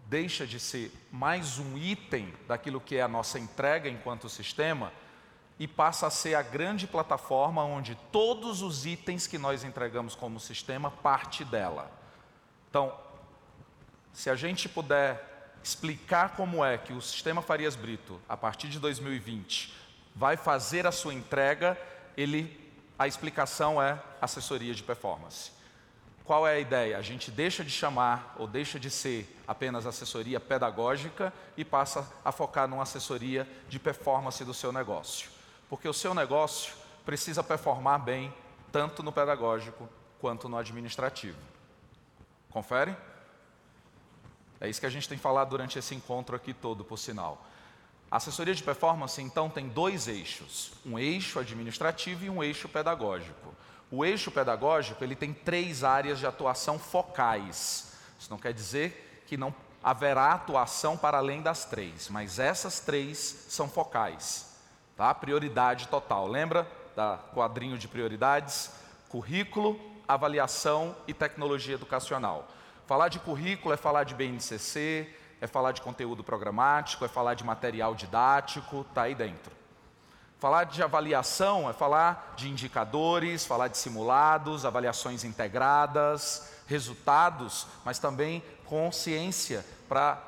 deixa 0.06 0.46
de 0.46 0.60
ser 0.60 0.92
mais 1.10 1.58
um 1.58 1.78
item 1.78 2.34
daquilo 2.46 2.80
que 2.80 2.96
é 2.96 3.02
a 3.02 3.08
nossa 3.08 3.38
entrega 3.38 3.88
enquanto 3.88 4.28
sistema 4.28 4.92
e 5.58 5.66
passa 5.66 6.06
a 6.06 6.10
ser 6.10 6.34
a 6.34 6.42
grande 6.42 6.86
plataforma 6.86 7.64
onde 7.64 7.94
todos 8.10 8.62
os 8.62 8.84
itens 8.84 9.26
que 9.26 9.38
nós 9.38 9.64
entregamos 9.64 10.14
como 10.14 10.38
sistema 10.38 10.90
parte 10.90 11.44
dela. 11.44 11.90
Então, 12.68 12.94
se 14.12 14.28
a 14.28 14.34
gente 14.34 14.68
puder 14.68 15.54
explicar 15.62 16.36
como 16.36 16.64
é 16.64 16.76
que 16.76 16.92
o 16.92 17.00
sistema 17.00 17.40
Farias 17.40 17.76
Brito, 17.76 18.20
a 18.28 18.36
partir 18.36 18.68
de 18.68 18.78
2020, 18.78 19.81
vai 20.14 20.36
fazer 20.36 20.86
a 20.86 20.92
sua 20.92 21.14
entrega, 21.14 21.78
ele, 22.16 22.72
a 22.98 23.06
explicação 23.06 23.80
é 23.82 24.00
assessoria 24.20 24.74
de 24.74 24.82
performance. 24.82 25.52
Qual 26.24 26.46
é 26.46 26.54
a 26.54 26.58
ideia? 26.60 26.98
A 26.98 27.02
gente 27.02 27.30
deixa 27.30 27.64
de 27.64 27.70
chamar 27.70 28.34
ou 28.38 28.46
deixa 28.46 28.78
de 28.78 28.90
ser 28.90 29.36
apenas 29.46 29.86
assessoria 29.86 30.38
pedagógica 30.38 31.32
e 31.56 31.64
passa 31.64 32.08
a 32.24 32.30
focar 32.30 32.68
numa 32.68 32.84
assessoria 32.84 33.48
de 33.68 33.78
performance 33.78 34.44
do 34.44 34.54
seu 34.54 34.72
negócio. 34.72 35.30
Porque 35.68 35.88
o 35.88 35.92
seu 35.92 36.14
negócio 36.14 36.74
precisa 37.04 37.42
performar 37.42 37.98
bem, 37.98 38.32
tanto 38.70 39.02
no 39.02 39.12
pedagógico 39.12 39.88
quanto 40.20 40.48
no 40.48 40.56
administrativo. 40.56 41.38
Confere? 42.50 42.96
É 44.60 44.68
isso 44.68 44.78
que 44.78 44.86
a 44.86 44.90
gente 44.90 45.08
tem 45.08 45.18
falado 45.18 45.50
durante 45.50 45.76
esse 45.76 45.92
encontro 45.92 46.36
aqui 46.36 46.54
todo, 46.54 46.84
por 46.84 46.96
sinal. 46.96 47.44
A 48.12 48.18
assessoria 48.18 48.54
de 48.54 48.62
performance, 48.62 49.22
então, 49.22 49.48
tem 49.48 49.68
dois 49.68 50.06
eixos: 50.06 50.72
um 50.84 50.98
eixo 50.98 51.38
administrativo 51.38 52.26
e 52.26 52.28
um 52.28 52.44
eixo 52.44 52.68
pedagógico. 52.68 53.54
O 53.90 54.04
eixo 54.04 54.30
pedagógico 54.30 55.02
ele 55.02 55.16
tem 55.16 55.32
três 55.32 55.82
áreas 55.82 56.18
de 56.18 56.26
atuação 56.26 56.78
focais. 56.78 57.94
Isso 58.20 58.30
não 58.30 58.36
quer 58.36 58.52
dizer 58.52 59.24
que 59.26 59.38
não 59.38 59.54
haverá 59.82 60.32
atuação 60.32 60.94
para 60.94 61.16
além 61.16 61.40
das 61.40 61.64
três, 61.64 62.10
mas 62.10 62.38
essas 62.38 62.80
três 62.80 63.46
são 63.48 63.66
focais. 63.66 64.58
Tá? 64.94 65.14
Prioridade 65.14 65.88
total. 65.88 66.28
Lembra 66.28 66.70
da 66.94 67.18
quadrinho 67.32 67.78
de 67.78 67.88
prioridades? 67.88 68.72
Currículo, 69.08 69.80
avaliação 70.06 70.94
e 71.08 71.14
tecnologia 71.14 71.76
educacional. 71.76 72.46
Falar 72.86 73.08
de 73.08 73.18
currículo 73.20 73.72
é 73.72 73.76
falar 73.78 74.04
de 74.04 74.14
BNCC, 74.14 75.08
é 75.42 75.46
falar 75.48 75.72
de 75.72 75.82
conteúdo 75.82 76.22
programático, 76.22 77.04
é 77.04 77.08
falar 77.08 77.34
de 77.34 77.42
material 77.42 77.96
didático, 77.96 78.86
está 78.88 79.02
aí 79.02 79.14
dentro. 79.14 79.50
Falar 80.38 80.62
de 80.62 80.80
avaliação 80.80 81.68
é 81.68 81.72
falar 81.72 82.34
de 82.36 82.48
indicadores, 82.48 83.44
falar 83.44 83.66
de 83.66 83.76
simulados, 83.76 84.64
avaliações 84.64 85.24
integradas, 85.24 86.48
resultados, 86.68 87.66
mas 87.84 87.98
também 87.98 88.40
consciência 88.64 89.66
para 89.88 90.22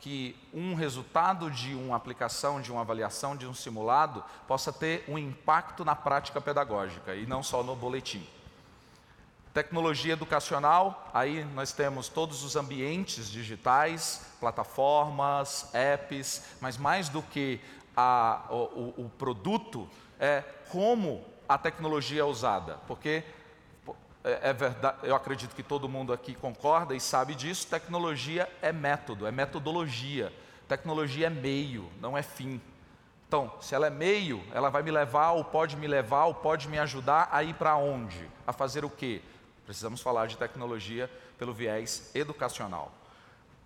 que 0.00 0.36
um 0.52 0.74
resultado 0.74 1.48
de 1.48 1.72
uma 1.72 1.96
aplicação, 1.96 2.60
de 2.60 2.72
uma 2.72 2.80
avaliação, 2.80 3.36
de 3.36 3.46
um 3.46 3.54
simulado, 3.54 4.24
possa 4.48 4.72
ter 4.72 5.04
um 5.06 5.16
impacto 5.16 5.84
na 5.84 5.94
prática 5.94 6.40
pedagógica 6.40 7.14
e 7.14 7.24
não 7.24 7.40
só 7.40 7.62
no 7.62 7.76
boletim. 7.76 8.26
Tecnologia 9.56 10.12
educacional, 10.12 11.10
aí 11.14 11.42
nós 11.54 11.72
temos 11.72 12.10
todos 12.10 12.44
os 12.44 12.56
ambientes 12.56 13.26
digitais, 13.26 14.34
plataformas, 14.38 15.70
apps, 15.72 16.42
mas 16.60 16.76
mais 16.76 17.08
do 17.08 17.22
que 17.22 17.58
a, 17.96 18.44
o, 18.50 18.92
o 18.98 19.10
produto, 19.16 19.88
é 20.20 20.44
como 20.68 21.24
a 21.48 21.56
tecnologia 21.56 22.20
é 22.20 22.24
usada, 22.24 22.74
porque 22.86 23.24
é, 24.22 24.50
é 24.50 24.52
verdade, 24.52 24.98
eu 25.04 25.16
acredito 25.16 25.56
que 25.56 25.62
todo 25.62 25.88
mundo 25.88 26.12
aqui 26.12 26.34
concorda 26.34 26.94
e 26.94 27.00
sabe 27.00 27.34
disso, 27.34 27.66
tecnologia 27.66 28.46
é 28.60 28.72
método, 28.72 29.26
é 29.26 29.30
metodologia. 29.30 30.30
Tecnologia 30.68 31.28
é 31.28 31.30
meio, 31.30 31.90
não 31.98 32.14
é 32.14 32.22
fim. 32.22 32.60
Então, 33.26 33.50
se 33.58 33.74
ela 33.74 33.86
é 33.86 33.90
meio, 33.90 34.44
ela 34.52 34.68
vai 34.68 34.82
me 34.82 34.90
levar, 34.90 35.30
ou 35.30 35.42
pode 35.42 35.78
me 35.78 35.86
levar, 35.86 36.26
ou 36.26 36.34
pode 36.34 36.68
me 36.68 36.78
ajudar 36.78 37.30
a 37.32 37.42
ir 37.42 37.54
para 37.54 37.74
onde? 37.76 38.28
A 38.46 38.52
fazer 38.52 38.84
o 38.84 38.90
quê? 38.90 39.22
Precisamos 39.66 40.00
falar 40.00 40.28
de 40.28 40.38
tecnologia 40.38 41.10
pelo 41.38 41.52
viés 41.52 42.10
educacional. 42.14 42.92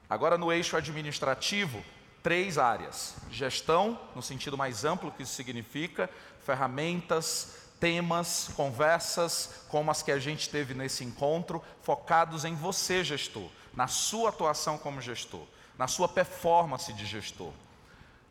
Agora, 0.09 0.37
no 0.37 0.51
eixo 0.51 0.77
administrativo, 0.77 1.85
três 2.23 2.57
áreas: 2.59 3.15
gestão, 3.31 4.01
no 4.17 4.23
sentido 4.23 4.57
mais 4.57 4.85
amplo 4.85 5.13
que 5.13 5.23
isso 5.23 5.35
significa, 5.35 6.11
ferramentas, 6.43 7.69
temas, 7.79 8.51
conversas, 8.57 9.65
como 9.69 9.91
as 9.91 10.03
que 10.03 10.11
a 10.11 10.19
gente 10.19 10.49
teve 10.49 10.75
nesse 10.75 11.05
encontro, 11.05 11.63
focados 11.83 12.45
em 12.45 12.55
você, 12.55 13.05
gestor, 13.05 13.49
na 13.75 13.87
sua 13.87 14.31
atuação 14.31 14.79
como 14.79 15.01
gestor, 15.01 15.47
na 15.79 15.87
sua 15.87 16.09
performance 16.09 16.93
de 16.93 17.07
gestor. 17.07 17.53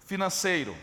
Financeiro, 0.05 0.75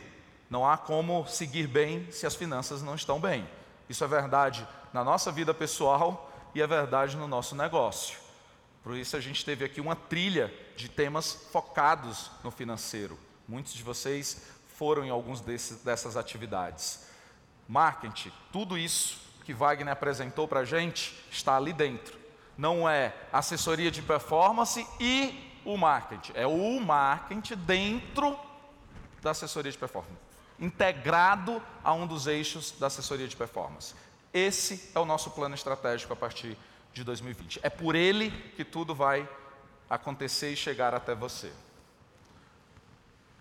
não 0.48 0.68
há 0.68 0.78
como 0.78 1.26
seguir 1.26 1.66
bem 1.66 2.10
se 2.12 2.26
as 2.26 2.36
finanças 2.36 2.80
não 2.80 2.94
estão 2.94 3.20
bem. 3.20 3.46
Isso 3.88 4.04
é 4.04 4.06
verdade 4.06 4.66
na 4.92 5.04
nossa 5.04 5.30
vida 5.30 5.52
pessoal 5.52 6.25
e 6.56 6.62
é 6.62 6.66
verdade 6.66 7.18
no 7.18 7.28
nosso 7.28 7.54
negócio. 7.54 8.18
Por 8.82 8.96
isso 8.96 9.14
a 9.14 9.20
gente 9.20 9.44
teve 9.44 9.62
aqui 9.62 9.78
uma 9.78 9.94
trilha 9.94 10.50
de 10.74 10.88
temas 10.88 11.34
focados 11.52 12.30
no 12.42 12.50
financeiro. 12.50 13.18
Muitos 13.46 13.74
de 13.74 13.82
vocês 13.82 14.48
foram 14.74 15.04
em 15.04 15.10
alguns 15.10 15.42
desses, 15.42 15.82
dessas 15.82 16.16
atividades 16.16 17.06
marketing, 17.68 18.32
tudo 18.52 18.78
isso 18.78 19.20
que 19.44 19.52
Wagner 19.52 19.92
apresentou 19.92 20.48
para 20.48 20.60
a 20.60 20.64
gente 20.64 21.14
está 21.30 21.56
ali 21.56 21.74
dentro. 21.74 22.18
Não 22.56 22.88
é 22.88 23.14
assessoria 23.30 23.90
de 23.90 24.00
performance 24.00 24.86
e 24.98 25.52
o 25.62 25.76
marketing, 25.76 26.32
é 26.34 26.46
o 26.46 26.80
marketing 26.80 27.56
dentro 27.66 28.38
da 29.20 29.32
assessoria 29.32 29.72
de 29.72 29.76
performance, 29.76 30.16
integrado 30.58 31.60
a 31.84 31.92
um 31.92 32.06
dos 32.06 32.26
eixos 32.26 32.70
da 32.78 32.86
assessoria 32.86 33.28
de 33.28 33.36
performance. 33.36 33.94
Esse 34.32 34.90
é 34.94 34.98
o 34.98 35.04
nosso 35.04 35.30
plano 35.30 35.54
estratégico 35.54 36.12
a 36.12 36.16
partir 36.16 36.56
de 36.92 37.04
2020. 37.04 37.60
É 37.62 37.70
por 37.70 37.94
ele 37.94 38.30
que 38.56 38.64
tudo 38.64 38.94
vai 38.94 39.28
acontecer 39.88 40.50
e 40.50 40.56
chegar 40.56 40.94
até 40.94 41.14
você. 41.14 41.52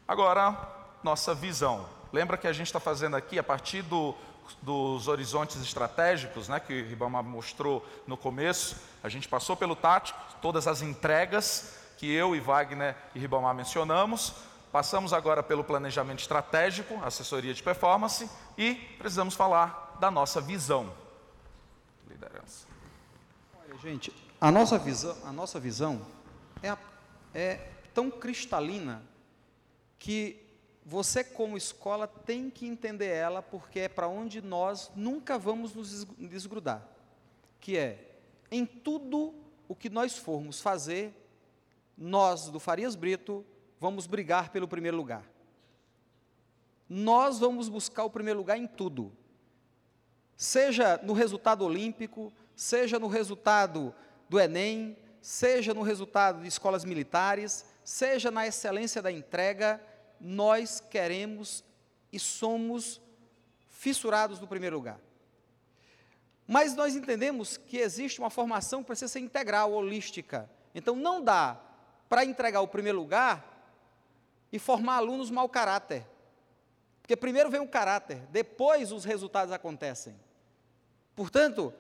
Agora, 0.08 0.56
nossa 1.04 1.34
visão. 1.34 1.88
Lembra 2.12 2.38
que 2.38 2.48
a 2.48 2.54
gente 2.54 2.68
está 2.68 2.80
fazendo 2.80 3.16
aqui 3.16 3.40
a 3.40 3.44
partir 3.44 3.82
do, 3.82 4.16
dos 4.62 5.08
horizontes 5.08 5.62
estratégicos, 5.62 6.48
né, 6.48 6.60
que 6.60 6.82
o 6.82 6.88
Ribamar 6.88 7.24
mostrou 7.24 7.86
no 8.06 8.16
começo. 8.16 8.78
A 9.04 9.10
gente 9.10 9.28
passou 9.28 9.56
pelo 9.56 9.76
tático, 9.76 10.20
todas 10.42 10.68
as 10.68 10.82
entregas 10.82 11.78
que 11.98 12.12
eu 12.12 12.36
e 12.36 12.40
Wagner 12.40 12.96
e 13.14 13.20
Ribamar 13.20 13.56
mencionamos. 13.56 14.34
Passamos 14.72 15.14
agora 15.14 15.42
pelo 15.42 15.64
planejamento 15.64 16.20
estratégico, 16.20 17.02
assessoria 17.04 17.54
de 17.54 17.64
performance 17.64 18.30
e 18.58 18.76
precisamos 18.98 19.34
falar 19.34 19.85
da 20.00 20.12
nossa 20.12 20.42
visão. 20.42 20.94
Liderança. 22.08 22.68
Olha, 23.60 23.78
gente, 23.78 24.14
a 24.40 24.52
nossa 24.52 24.78
visão, 24.78 25.18
a 25.24 25.32
nossa 25.32 25.60
visão 25.60 26.06
é, 26.62 26.78
é 27.34 27.56
tão 27.94 28.12
cristalina 28.12 29.02
que 29.98 30.42
você, 30.86 31.24
como 31.24 31.58
escola, 31.58 32.08
tem 32.08 32.50
que 32.50 32.68
entender 32.68 33.08
ela, 33.08 33.42
porque 33.42 33.80
é 33.80 33.90
para 33.90 34.08
onde 34.08 34.42
nós 34.42 34.92
nunca 34.96 35.40
vamos 35.40 35.74
nos 35.74 36.06
desgrudar. 36.20 36.88
Que 37.60 37.76
é, 37.76 38.18
em 38.52 38.66
tudo 38.66 39.34
o 39.68 39.76
que 39.76 39.90
nós 39.90 40.16
formos 40.16 40.62
fazer, 40.62 41.12
nós 41.98 42.50
do 42.50 42.60
Farias 42.60 42.96
Brito 42.96 43.44
vamos 43.80 44.06
brigar 44.06 44.52
pelo 44.52 44.68
primeiro 44.68 44.96
lugar. 44.96 45.24
Nós 46.88 47.40
vamos 47.40 47.68
buscar 47.68 48.04
o 48.04 48.10
primeiro 48.10 48.38
lugar 48.38 48.58
em 48.58 48.68
tudo. 48.68 49.12
Seja 50.36 51.00
no 51.04 51.14
resultado 51.14 51.64
olímpico, 51.64 52.32
seja 52.56 53.00
no 53.00 53.08
resultado 53.08 53.94
do 54.30 54.40
Enem, 54.40 54.98
seja 55.22 55.74
no 55.74 55.82
resultado 55.82 56.42
de 56.42 56.48
escolas 56.48 56.84
militares, 56.84 57.66
seja 57.84 58.30
na 58.30 58.46
excelência 58.46 59.02
da 59.02 59.12
entrega, 59.12 59.82
nós 60.20 60.80
queremos 60.80 61.64
e 62.12 62.20
somos 62.20 63.02
fissurados 63.70 64.40
no 64.40 64.48
primeiro 64.48 64.76
lugar. 64.76 65.00
Mas 66.48 66.76
nós 66.76 66.96
entendemos 66.96 67.58
que 67.58 67.78
existe 67.78 68.20
uma 68.20 68.30
formação 68.30 68.82
que 68.82 68.88
precisa 68.88 69.12
ser 69.12 69.20
integral, 69.20 69.72
holística. 69.72 70.50
Então 70.74 70.96
não 70.96 71.24
dá 71.24 71.60
para 72.08 72.24
entregar 72.24 72.62
o 72.62 72.68
primeiro 72.68 73.00
lugar 73.00 73.44
e 74.52 74.60
formar 74.60 74.98
alunos 74.98 75.32
mau 75.32 75.50
caráter. 75.50 76.06
Porque 77.06 77.16
primeiro 77.16 77.52
vem 77.52 77.60
o 77.60 77.68
caráter, 77.68 78.18
depois 78.32 78.92
os 78.92 79.06
resultados 79.06 79.54
acontecem. 79.54 80.20
Portanto, 81.16 81.72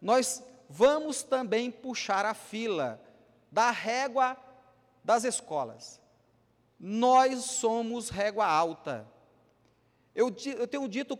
nós 0.00 0.42
vamos 0.70 1.22
também 1.22 1.70
puxar 1.70 2.24
a 2.24 2.32
fila 2.32 2.98
da 3.52 3.70
régua 3.70 4.38
das 5.04 5.24
escolas. 5.24 6.00
Nós 6.78 7.42
somos 7.42 8.08
régua 8.08 8.46
alta. 8.46 9.06
Eu, 10.14 10.34
eu 10.56 10.66
tenho 10.66 10.88
dito 10.88 11.18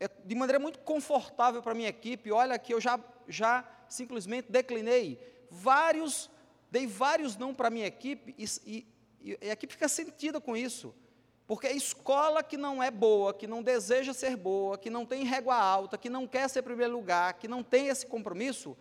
é, 0.00 0.08
de 0.24 0.34
maneira 0.34 0.58
muito 0.58 0.78
confortável 0.78 1.62
para 1.62 1.72
a 1.72 1.74
minha 1.74 1.90
equipe, 1.90 2.32
olha 2.32 2.58
que 2.58 2.72
eu 2.72 2.80
já, 2.80 2.98
já 3.28 3.68
simplesmente 3.86 4.50
declinei 4.50 5.22
vários, 5.50 6.30
dei 6.70 6.86
vários 6.86 7.36
não 7.36 7.54
para 7.54 7.68
a 7.68 7.70
minha 7.70 7.86
equipe, 7.86 8.34
e, 8.38 8.46
e, 8.66 8.86
e 9.42 9.50
a 9.50 9.52
equipe 9.52 9.74
fica 9.74 9.90
sentida 9.90 10.40
com 10.40 10.56
isso. 10.56 10.94
Porque 11.48 11.66
a 11.66 11.72
escola 11.72 12.42
que 12.42 12.58
não 12.58 12.82
é 12.82 12.90
boa, 12.90 13.32
que 13.32 13.46
não 13.46 13.62
deseja 13.62 14.12
ser 14.12 14.36
boa, 14.36 14.76
que 14.76 14.90
não 14.90 15.06
tem 15.06 15.24
régua 15.24 15.56
alta, 15.56 15.96
que 15.96 16.10
não 16.10 16.26
quer 16.26 16.46
ser 16.50 16.60
primeiro 16.60 16.92
lugar, 16.92 17.32
que 17.38 17.48
não 17.48 17.62
tem 17.62 17.88
esse 17.88 18.06
compromisso, 18.06 18.76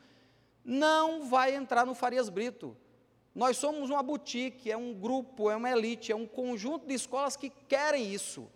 não 0.66 1.24
vai 1.24 1.56
entrar 1.56 1.86
no 1.86 1.96
Farias 1.96 2.28
Brito. 2.28 2.76
Nós 3.34 3.56
somos 3.56 3.90
uma 3.90 4.04
boutique, 4.04 4.70
é 4.70 4.76
um 4.76 4.94
grupo, 4.94 5.50
é 5.50 5.56
uma 5.56 5.72
elite, 5.72 6.12
é 6.12 6.16
um 6.16 6.28
conjunto 6.28 6.86
de 6.86 6.94
escolas 6.94 7.38
que 7.38 7.50
querem 7.50 8.14
isso. 8.14 8.52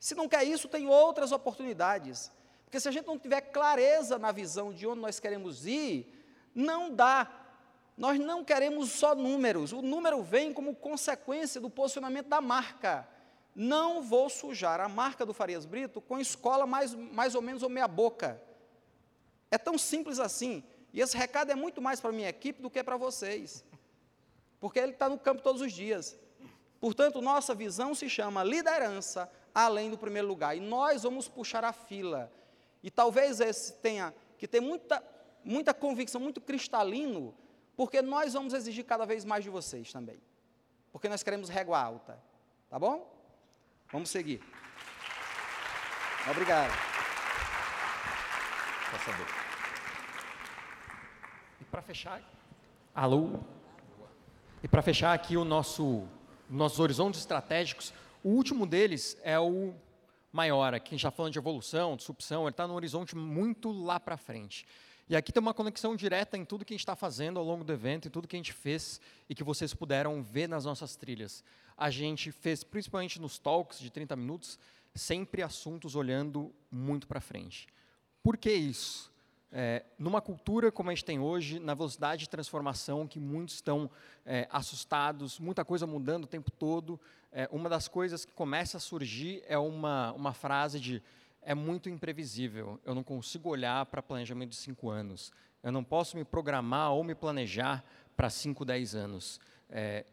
Se 0.00 0.14
não 0.14 0.30
quer 0.30 0.44
isso, 0.44 0.66
tem 0.66 0.88
outras 0.88 1.30
oportunidades. 1.30 2.32
Porque 2.64 2.80
se 2.80 2.88
a 2.88 2.90
gente 2.90 3.06
não 3.06 3.18
tiver 3.18 3.42
clareza 3.42 4.18
na 4.18 4.32
visão 4.32 4.72
de 4.72 4.86
onde 4.86 5.02
nós 5.02 5.20
queremos 5.20 5.66
ir, 5.66 6.10
não 6.54 6.90
dá. 6.90 7.30
Nós 7.98 8.18
não 8.18 8.42
queremos 8.42 8.92
só 8.92 9.14
números. 9.14 9.74
O 9.74 9.82
número 9.82 10.22
vem 10.22 10.54
como 10.54 10.74
consequência 10.74 11.60
do 11.60 11.68
posicionamento 11.68 12.28
da 12.28 12.40
marca. 12.40 13.11
Não 13.54 14.02
vou 14.02 14.30
sujar 14.30 14.80
a 14.80 14.88
marca 14.88 15.26
do 15.26 15.34
Farias 15.34 15.66
Brito 15.66 16.00
com 16.00 16.18
escola 16.18 16.66
mais, 16.66 16.94
mais 16.94 17.34
ou 17.34 17.42
menos 17.42 17.62
ou 17.62 17.68
meia 17.68 17.88
boca. 17.88 18.40
É 19.50 19.58
tão 19.58 19.76
simples 19.76 20.18
assim. 20.18 20.64
E 20.92 21.00
esse 21.00 21.16
recado 21.16 21.50
é 21.50 21.54
muito 21.54 21.80
mais 21.80 22.00
para 22.00 22.10
a 22.10 22.12
minha 22.12 22.28
equipe 22.28 22.62
do 22.62 22.70
que 22.70 22.82
para 22.82 22.96
vocês 22.96 23.64
porque 24.62 24.78
ele 24.78 24.92
está 24.92 25.08
no 25.08 25.18
campo 25.18 25.42
todos 25.42 25.60
os 25.60 25.72
dias. 25.72 26.16
Portanto, 26.78 27.20
nossa 27.20 27.52
visão 27.52 27.96
se 27.96 28.08
chama 28.08 28.44
liderança 28.44 29.28
além 29.52 29.90
do 29.90 29.98
primeiro 29.98 30.28
lugar. 30.28 30.56
E 30.56 30.60
nós 30.60 31.02
vamos 31.02 31.26
puxar 31.26 31.64
a 31.64 31.72
fila. 31.72 32.32
E 32.80 32.88
talvez 32.88 33.40
esse 33.40 33.72
tenha 33.72 34.14
que 34.38 34.46
ter 34.46 34.60
muita, 34.60 35.02
muita 35.42 35.74
convicção, 35.74 36.20
muito 36.20 36.40
cristalino, 36.40 37.34
porque 37.76 38.00
nós 38.00 38.34
vamos 38.34 38.54
exigir 38.54 38.84
cada 38.84 39.04
vez 39.04 39.24
mais 39.24 39.42
de 39.42 39.50
vocês 39.50 39.92
também. 39.92 40.22
Porque 40.92 41.08
nós 41.08 41.24
queremos 41.24 41.48
régua 41.48 41.80
alta. 41.82 42.22
Tá 42.70 42.78
bom? 42.78 43.11
Vamos 43.92 44.08
seguir. 44.08 44.40
Obrigado. 46.30 46.72
E 51.60 51.64
para 51.64 51.82
fechar, 51.82 52.22
alô? 52.94 53.40
E 54.62 54.68
para 54.68 54.80
fechar 54.80 55.12
aqui 55.12 55.36
o 55.36 55.44
nosso 55.44 56.08
nossos 56.48 56.80
horizontes 56.80 57.20
estratégicos, 57.20 57.92
o 58.24 58.30
último 58.30 58.66
deles 58.66 59.18
é 59.22 59.38
o 59.38 59.74
maior. 60.32 60.72
Aqui 60.72 60.88
a 60.88 60.90
gente 60.92 61.00
está 61.00 61.10
falando 61.10 61.32
de 61.32 61.38
evolução, 61.38 61.92
de 61.92 61.98
disrupção, 61.98 62.44
ele 62.44 62.50
está 62.50 62.66
num 62.66 62.74
horizonte 62.74 63.14
muito 63.14 63.70
lá 63.70 64.00
para 64.00 64.16
frente. 64.16 64.66
E 65.08 65.16
aqui 65.16 65.32
tem 65.32 65.40
uma 65.42 65.52
conexão 65.52 65.94
direta 65.94 66.38
em 66.38 66.44
tudo 66.44 66.64
que 66.64 66.72
a 66.72 66.76
gente 66.76 66.80
está 66.80 66.96
fazendo 66.96 67.38
ao 67.38 67.44
longo 67.44 67.64
do 67.64 67.72
evento, 67.72 68.06
e 68.06 68.10
tudo 68.10 68.26
que 68.26 68.36
a 68.36 68.38
gente 68.38 68.52
fez 68.52 69.00
e 69.28 69.34
que 69.34 69.44
vocês 69.44 69.74
puderam 69.74 70.22
ver 70.22 70.48
nas 70.48 70.64
nossas 70.64 70.96
trilhas. 70.96 71.44
A 71.82 71.90
gente 71.90 72.30
fez, 72.30 72.62
principalmente 72.62 73.20
nos 73.20 73.40
talks 73.40 73.80
de 73.80 73.90
30 73.90 74.14
minutos, 74.14 74.56
sempre 74.94 75.42
assuntos 75.42 75.96
olhando 75.96 76.54
muito 76.70 77.08
para 77.08 77.20
frente. 77.20 77.66
Por 78.22 78.36
que 78.36 78.52
isso? 78.52 79.10
É, 79.50 79.84
numa 79.98 80.20
cultura 80.20 80.70
como 80.70 80.90
a 80.90 80.94
gente 80.94 81.04
tem 81.04 81.18
hoje, 81.18 81.58
na 81.58 81.74
velocidade 81.74 82.20
de 82.20 82.28
transformação 82.28 83.08
que 83.08 83.18
muitos 83.18 83.56
estão 83.56 83.90
é, 84.24 84.46
assustados, 84.52 85.40
muita 85.40 85.64
coisa 85.64 85.84
mudando 85.84 86.22
o 86.22 86.28
tempo 86.28 86.52
todo, 86.52 87.00
é, 87.32 87.48
uma 87.50 87.68
das 87.68 87.88
coisas 87.88 88.24
que 88.24 88.32
começa 88.32 88.76
a 88.76 88.80
surgir 88.80 89.42
é 89.48 89.58
uma, 89.58 90.12
uma 90.12 90.32
frase 90.32 90.78
de 90.78 91.02
é 91.42 91.52
muito 91.52 91.88
imprevisível, 91.88 92.78
eu 92.84 92.94
não 92.94 93.02
consigo 93.02 93.48
olhar 93.48 93.84
para 93.86 94.00
planejamento 94.00 94.50
de 94.50 94.56
cinco 94.56 94.88
anos, 94.88 95.32
eu 95.64 95.72
não 95.72 95.82
posso 95.82 96.16
me 96.16 96.24
programar 96.24 96.92
ou 96.92 97.02
me 97.02 97.16
planejar 97.16 97.84
para 98.16 98.30
cinco, 98.30 98.64
dez 98.64 98.94
anos. 98.94 99.40
É, 99.68 100.04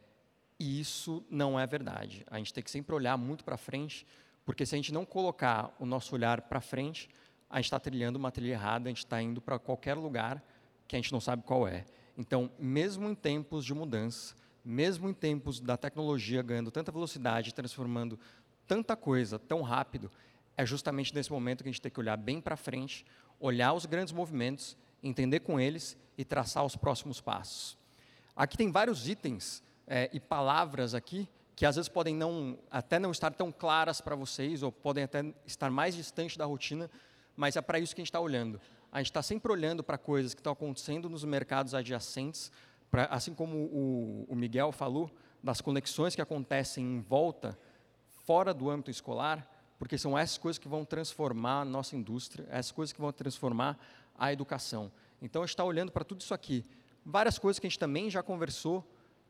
e 0.59 0.79
isso 0.79 1.23
não 1.29 1.57
é 1.57 1.65
verdade. 1.65 2.25
A 2.29 2.37
gente 2.37 2.53
tem 2.53 2.63
que 2.63 2.69
sempre 2.69 2.93
olhar 2.93 3.17
muito 3.17 3.45
para 3.45 3.55
frente, 3.55 4.05
porque 4.45 4.65
se 4.65 4.75
a 4.75 4.77
gente 4.77 4.93
não 4.93 5.05
colocar 5.05 5.73
o 5.79 5.85
nosso 5.85 6.13
olhar 6.13 6.41
para 6.41 6.59
frente, 6.59 7.07
a 7.49 7.57
gente 7.57 7.65
está 7.65 7.79
trilhando 7.79 8.17
uma 8.17 8.31
trilha 8.31 8.51
errada, 8.51 8.87
a 8.87 8.91
gente 8.91 9.05
está 9.05 9.21
indo 9.21 9.39
para 9.39 9.57
qualquer 9.57 9.95
lugar 9.95 10.43
que 10.87 10.95
a 10.95 10.99
gente 10.99 11.11
não 11.11 11.21
sabe 11.21 11.43
qual 11.43 11.67
é. 11.67 11.85
Então, 12.17 12.51
mesmo 12.59 13.07
em 13.07 13.15
tempos 13.15 13.63
de 13.63 13.73
mudança, 13.73 14.35
mesmo 14.65 15.09
em 15.09 15.13
tempos 15.13 15.61
da 15.61 15.77
tecnologia 15.77 16.41
ganhando 16.41 16.69
tanta 16.69 16.91
velocidade, 16.91 17.53
transformando 17.53 18.19
tanta 18.67 18.95
coisa 18.95 19.39
tão 19.39 19.61
rápido, 19.61 20.11
é 20.57 20.65
justamente 20.65 21.15
nesse 21.15 21.31
momento 21.31 21.63
que 21.63 21.69
a 21.69 21.71
gente 21.71 21.81
tem 21.81 21.91
que 21.91 21.99
olhar 21.99 22.17
bem 22.17 22.41
para 22.41 22.57
frente, 22.57 23.05
olhar 23.39 23.71
os 23.71 23.85
grandes 23.85 24.11
movimentos, 24.11 24.75
entender 25.01 25.39
com 25.39 25.57
eles 25.57 25.97
e 26.17 26.25
traçar 26.25 26.65
os 26.65 26.75
próximos 26.75 27.21
passos. 27.21 27.77
Aqui 28.35 28.57
tem 28.57 28.69
vários 28.69 29.07
itens 29.07 29.63
é, 29.89 30.09
e 30.13 30.19
palavras 30.19 30.93
aqui 30.93 31.27
que 31.59 31.65
às 31.65 31.75
vezes 31.75 31.89
podem 31.89 32.15
não, 32.15 32.57
até 32.71 32.97
não 32.99 33.11
estar 33.11 33.33
tão 33.33 33.51
claras 33.51 33.99
para 33.99 34.15
vocês 34.15 34.63
ou 34.63 34.71
podem 34.71 35.03
até 35.03 35.25
estar 35.45 35.69
mais 35.69 35.93
distantes 35.93 36.37
da 36.37 36.45
rotina, 36.45 36.89
mas 37.35 37.57
é 37.57 37.61
para 37.61 37.77
isso 37.77 37.93
que 37.93 37.99
a 37.99 38.03
gente 38.03 38.11
está 38.11 38.19
olhando. 38.21 38.61
A 38.89 38.99
gente 38.99 39.07
está 39.07 39.21
sempre 39.21 39.51
olhando 39.51 39.83
para 39.83 39.97
coisas 39.97 40.33
que 40.33 40.39
estão 40.39 40.53
acontecendo 40.53 41.09
nos 41.09 41.25
mercados 41.25 41.73
adjacentes, 41.73 42.49
pra, 42.89 43.07
assim 43.07 43.33
como 43.33 43.57
o, 43.57 44.25
o 44.29 44.35
Miguel 44.37 44.71
falou, 44.71 45.11
das 45.43 45.59
conexões 45.59 46.15
que 46.15 46.21
acontecem 46.21 46.85
em 46.85 47.01
volta, 47.01 47.59
fora 48.25 48.53
do 48.53 48.69
âmbito 48.69 48.89
escolar, 48.89 49.45
porque 49.77 49.97
são 49.97 50.17
essas 50.17 50.37
coisas 50.37 50.57
que 50.57 50.69
vão 50.69 50.85
transformar 50.85 51.59
a 51.59 51.65
nossa 51.65 51.93
indústria, 51.93 52.47
essas 52.49 52.71
coisas 52.71 52.93
que 52.93 53.01
vão 53.01 53.11
transformar 53.11 53.77
a 54.17 54.31
educação. 54.31 54.89
Então, 55.21 55.41
a 55.41 55.45
gente 55.45 55.55
está 55.55 55.65
olhando 55.65 55.91
para 55.91 56.05
tudo 56.05 56.21
isso 56.21 56.33
aqui. 56.33 56.65
Várias 57.05 57.37
coisas 57.37 57.59
que 57.59 57.67
a 57.67 57.69
gente 57.69 57.79
também 57.79 58.09
já 58.09 58.23
conversou 58.23 58.81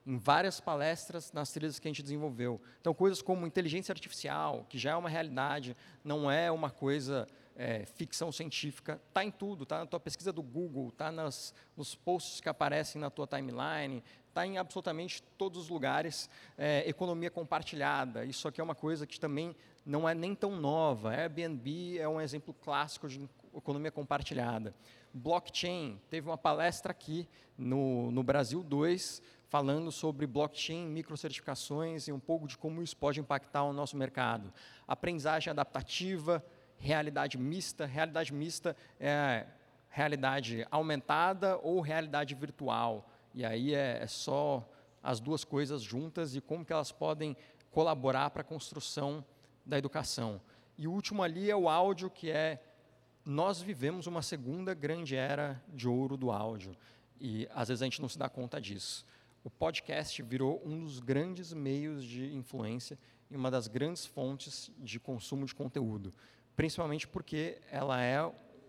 em 0.09 0.17
várias 0.17 0.59
palestras 0.59 1.31
nas 1.31 1.51
trilhas 1.51 1.77
que 1.77 1.87
a 1.87 1.91
gente 1.91 2.01
desenvolveu. 2.01 2.59
Então, 2.81 2.95
coisas 2.95 3.21
como 3.21 3.45
inteligência 3.45 3.91
artificial, 3.91 4.65
que 4.67 4.75
já 4.75 4.91
é 4.91 4.95
uma 4.95 5.07
realidade, 5.07 5.77
não 6.03 6.31
é 6.31 6.49
uma 6.49 6.71
coisa 6.71 7.27
é, 7.55 7.85
ficção 7.85 8.31
científica, 8.31 8.99
está 9.07 9.23
em 9.23 9.29
tudo, 9.29 9.63
está 9.63 9.77
na 9.77 9.85
tua 9.85 9.99
pesquisa 9.99 10.33
do 10.33 10.41
Google, 10.41 10.89
está 10.89 11.11
nos 11.11 11.93
posts 12.03 12.41
que 12.41 12.49
aparecem 12.49 12.99
na 12.99 13.11
tua 13.11 13.27
timeline, 13.27 14.03
está 14.27 14.47
em 14.47 14.57
absolutamente 14.57 15.21
todos 15.37 15.61
os 15.61 15.69
lugares. 15.69 16.27
É, 16.57 16.89
economia 16.89 17.29
compartilhada, 17.29 18.25
isso 18.25 18.47
aqui 18.47 18.59
é 18.59 18.63
uma 18.63 18.73
coisa 18.73 19.05
que 19.05 19.19
também 19.19 19.55
não 19.85 20.09
é 20.09 20.15
nem 20.15 20.33
tão 20.33 20.55
nova. 20.55 21.11
Airbnb 21.11 21.99
é 21.99 22.09
um 22.09 22.19
exemplo 22.19 22.51
clássico 22.51 23.07
de 23.07 23.29
economia 23.55 23.91
compartilhada. 23.91 24.73
Blockchain, 25.13 25.99
teve 26.09 26.27
uma 26.27 26.37
palestra 26.37 26.91
aqui 26.91 27.27
no, 27.57 28.09
no 28.11 28.23
Brasil 28.23 28.63
2, 28.63 29.21
falando 29.49 29.91
sobre 29.91 30.27
blockchain, 30.27 30.87
microcertificações 30.87 32.07
e 32.07 32.11
um 32.11 32.19
pouco 32.19 32.47
de 32.47 32.57
como 32.57 32.81
isso 32.83 32.95
pode 32.95 33.19
impactar 33.19 33.63
o 33.63 33.73
nosso 33.73 33.97
mercado. 33.97 34.53
Aprendizagem 34.87 35.49
adaptativa, 35.49 36.43
realidade 36.77 37.37
mista. 37.37 37.85
Realidade 37.85 38.31
mista 38.31 38.75
é 38.99 39.47
realidade 39.89 40.65
aumentada 40.69 41.57
ou 41.57 41.81
realidade 41.81 42.35
virtual. 42.35 43.09
E 43.33 43.43
aí 43.43 43.73
é, 43.73 44.03
é 44.03 44.07
só 44.07 44.67
as 45.01 45.19
duas 45.19 45.43
coisas 45.43 45.81
juntas 45.81 46.35
e 46.35 46.41
como 46.41 46.63
que 46.63 46.71
elas 46.71 46.91
podem 46.91 47.35
colaborar 47.71 48.29
para 48.29 48.41
a 48.41 48.45
construção 48.45 49.25
da 49.65 49.79
educação. 49.79 50.39
E 50.77 50.87
o 50.87 50.91
último 50.91 51.23
ali 51.23 51.49
é 51.49 51.55
o 51.55 51.67
áudio, 51.67 52.09
que 52.09 52.29
é 52.29 52.61
nós 53.25 53.59
vivemos 53.59 54.05
uma 54.05 54.21
segunda 54.21 54.73
grande 54.73 55.15
era 55.15 55.61
de 55.67 55.87
ouro 55.87 56.15
do 56.15 56.31
áudio. 56.31 56.75
E 57.19 57.47
às 57.53 57.67
vezes 57.67 57.81
a 57.81 57.85
gente 57.85 58.01
não 58.01 58.09
se 58.09 58.17
dá 58.17 58.29
conta 58.29 58.61
disso. 58.61 59.05
O 59.43 59.49
podcast 59.49 60.21
virou 60.21 60.61
um 60.65 60.79
dos 60.79 60.99
grandes 60.99 61.53
meios 61.53 62.03
de 62.03 62.33
influência 62.33 62.97
e 63.29 63.35
uma 63.35 63.49
das 63.49 63.67
grandes 63.67 64.05
fontes 64.05 64.71
de 64.77 64.99
consumo 64.99 65.45
de 65.45 65.55
conteúdo 65.55 66.13
principalmente 66.59 67.07
porque 67.07 67.57
ela 67.71 68.03
é 68.03 68.21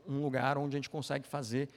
um 0.07 0.23
lugar 0.23 0.57
onde 0.57 0.77
a 0.77 0.79
gente 0.79 0.89
consegue 0.89 1.27
fazer 1.27 1.68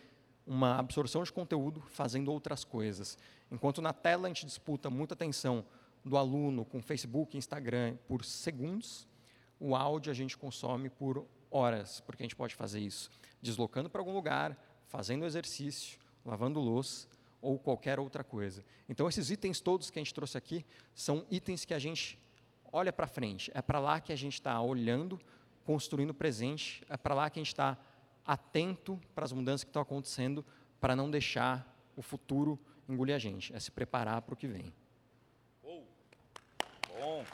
uma 0.46 0.78
absorção 0.78 1.24
de 1.24 1.34
conteúdo 1.34 1.82
fazendo 1.82 2.32
outras 2.32 2.64
coisas. 2.64 3.18
Enquanto 3.52 3.82
na 3.82 3.92
tela 3.92 4.28
a 4.28 4.30
gente 4.30 4.46
disputa 4.46 4.92
muita 4.92 5.16
atenção 5.16 5.66
do 6.06 6.16
aluno 6.16 6.66
com 6.66 6.84
Facebook 6.84 7.36
Instagram 7.36 7.98
por 8.08 8.24
segundos, 8.24 9.08
o 9.60 9.76
áudio 9.76 10.12
a 10.12 10.14
gente 10.14 10.38
consome 10.38 10.88
por 10.88 11.26
horas, 11.50 12.00
porque 12.02 12.22
a 12.22 12.26
gente 12.26 12.36
pode 12.36 12.54
fazer 12.54 12.80
isso 12.80 13.10
deslocando 13.42 13.90
para 13.90 14.00
algum 14.00 14.14
lugar, 14.14 14.56
fazendo 14.86 15.26
exercício, 15.26 15.98
lavando 16.24 16.60
louça 16.60 17.08
ou 17.44 17.60
qualquer 17.60 18.00
outra 18.00 18.24
coisa. 18.24 18.64
Então, 18.88 19.08
esses 19.08 19.30
itens 19.30 19.60
todos 19.60 19.92
que 19.92 20.00
a 20.00 20.02
gente 20.02 20.14
trouxe 20.14 20.38
aqui 20.38 20.66
são 20.96 21.26
itens 21.30 21.66
que 21.66 21.74
a 21.74 21.80
gente 21.80 22.18
olha 22.72 22.94
para 22.94 23.06
frente. 23.06 23.52
É 23.54 23.62
para 23.62 23.80
lá 23.80 24.00
que 24.00 24.14
a 24.14 24.16
gente 24.16 24.36
está 24.36 24.60
olhando 24.62 25.20
construindo 25.66 26.12
o 26.12 26.14
presente. 26.14 26.82
É 26.90 26.96
para 26.96 27.14
lá 27.14 27.30
que 27.30 27.40
a 27.40 27.44
gente 27.44 27.52
está 27.52 27.78
atento 28.26 29.00
para 29.14 29.26
as 29.26 29.34
mudanças 29.34 29.66
que 29.66 29.70
estão 29.70 29.82
acontecendo, 29.82 30.46
para 30.80 30.96
não 30.96 31.12
deixar 31.12 31.68
o 31.98 32.02
futuro 32.02 32.58
engolir 32.88 33.14
a 33.14 33.20
gente. 33.20 33.54
É 33.54 33.60
se 33.60 33.70
preparar 33.70 34.22
para 34.22 34.34
o 34.34 34.38
que 34.38 34.48
vem. 34.48 34.74
Oh. 35.62 35.84
Bom. 36.98 37.26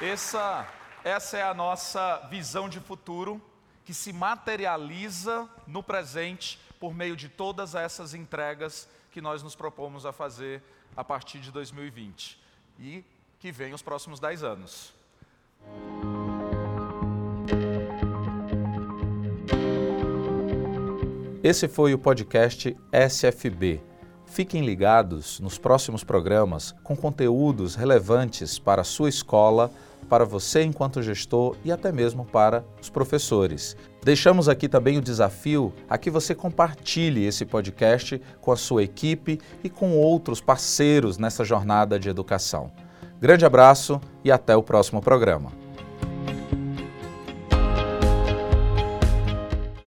Essa, 0.00 0.68
essa 1.04 1.38
é 1.38 1.42
a 1.42 1.54
nossa 1.54 2.26
visão 2.28 2.68
de 2.68 2.80
futuro 2.80 3.40
que 3.84 3.92
se 3.94 4.12
materializa 4.12 5.48
no 5.66 5.82
presente 5.82 6.58
por 6.78 6.94
meio 6.94 7.16
de 7.16 7.28
todas 7.28 7.74
essas 7.74 8.14
entregas 8.14 8.88
que 9.10 9.20
nós 9.20 9.42
nos 9.42 9.54
propomos 9.54 10.06
a 10.06 10.12
fazer 10.12 10.62
a 10.96 11.04
partir 11.04 11.38
de 11.40 11.50
2020. 11.50 12.40
E 12.78 13.04
que 13.38 13.50
vem 13.52 13.74
os 13.74 13.82
próximos 13.82 14.20
10 14.20 14.44
anos. 14.44 14.94
Esse 21.42 21.66
foi 21.66 21.92
o 21.92 21.98
podcast 21.98 22.76
SFB. 22.92 23.82
Fiquem 24.26 24.64
ligados 24.64 25.40
nos 25.40 25.58
próximos 25.58 26.04
programas 26.04 26.72
com 26.84 26.96
conteúdos 26.96 27.74
relevantes 27.74 28.58
para 28.58 28.82
a 28.82 28.84
sua 28.84 29.08
escola, 29.08 29.70
para 30.12 30.26
você 30.26 30.62
enquanto 30.62 31.00
gestor 31.00 31.56
e 31.64 31.72
até 31.72 31.90
mesmo 31.90 32.26
para 32.26 32.62
os 32.82 32.90
professores. 32.90 33.74
Deixamos 34.04 34.46
aqui 34.46 34.68
também 34.68 34.98
o 34.98 35.00
desafio 35.00 35.72
a 35.88 35.96
que 35.96 36.10
você 36.10 36.34
compartilhe 36.34 37.24
esse 37.24 37.46
podcast 37.46 38.20
com 38.38 38.52
a 38.52 38.56
sua 38.56 38.82
equipe 38.82 39.40
e 39.64 39.70
com 39.70 39.96
outros 39.96 40.38
parceiros 40.38 41.16
nessa 41.16 41.46
jornada 41.46 41.98
de 41.98 42.10
educação. 42.10 42.70
Grande 43.18 43.46
abraço 43.46 43.98
e 44.22 44.30
até 44.30 44.54
o 44.54 44.62
próximo 44.62 45.00
programa. 45.00 45.61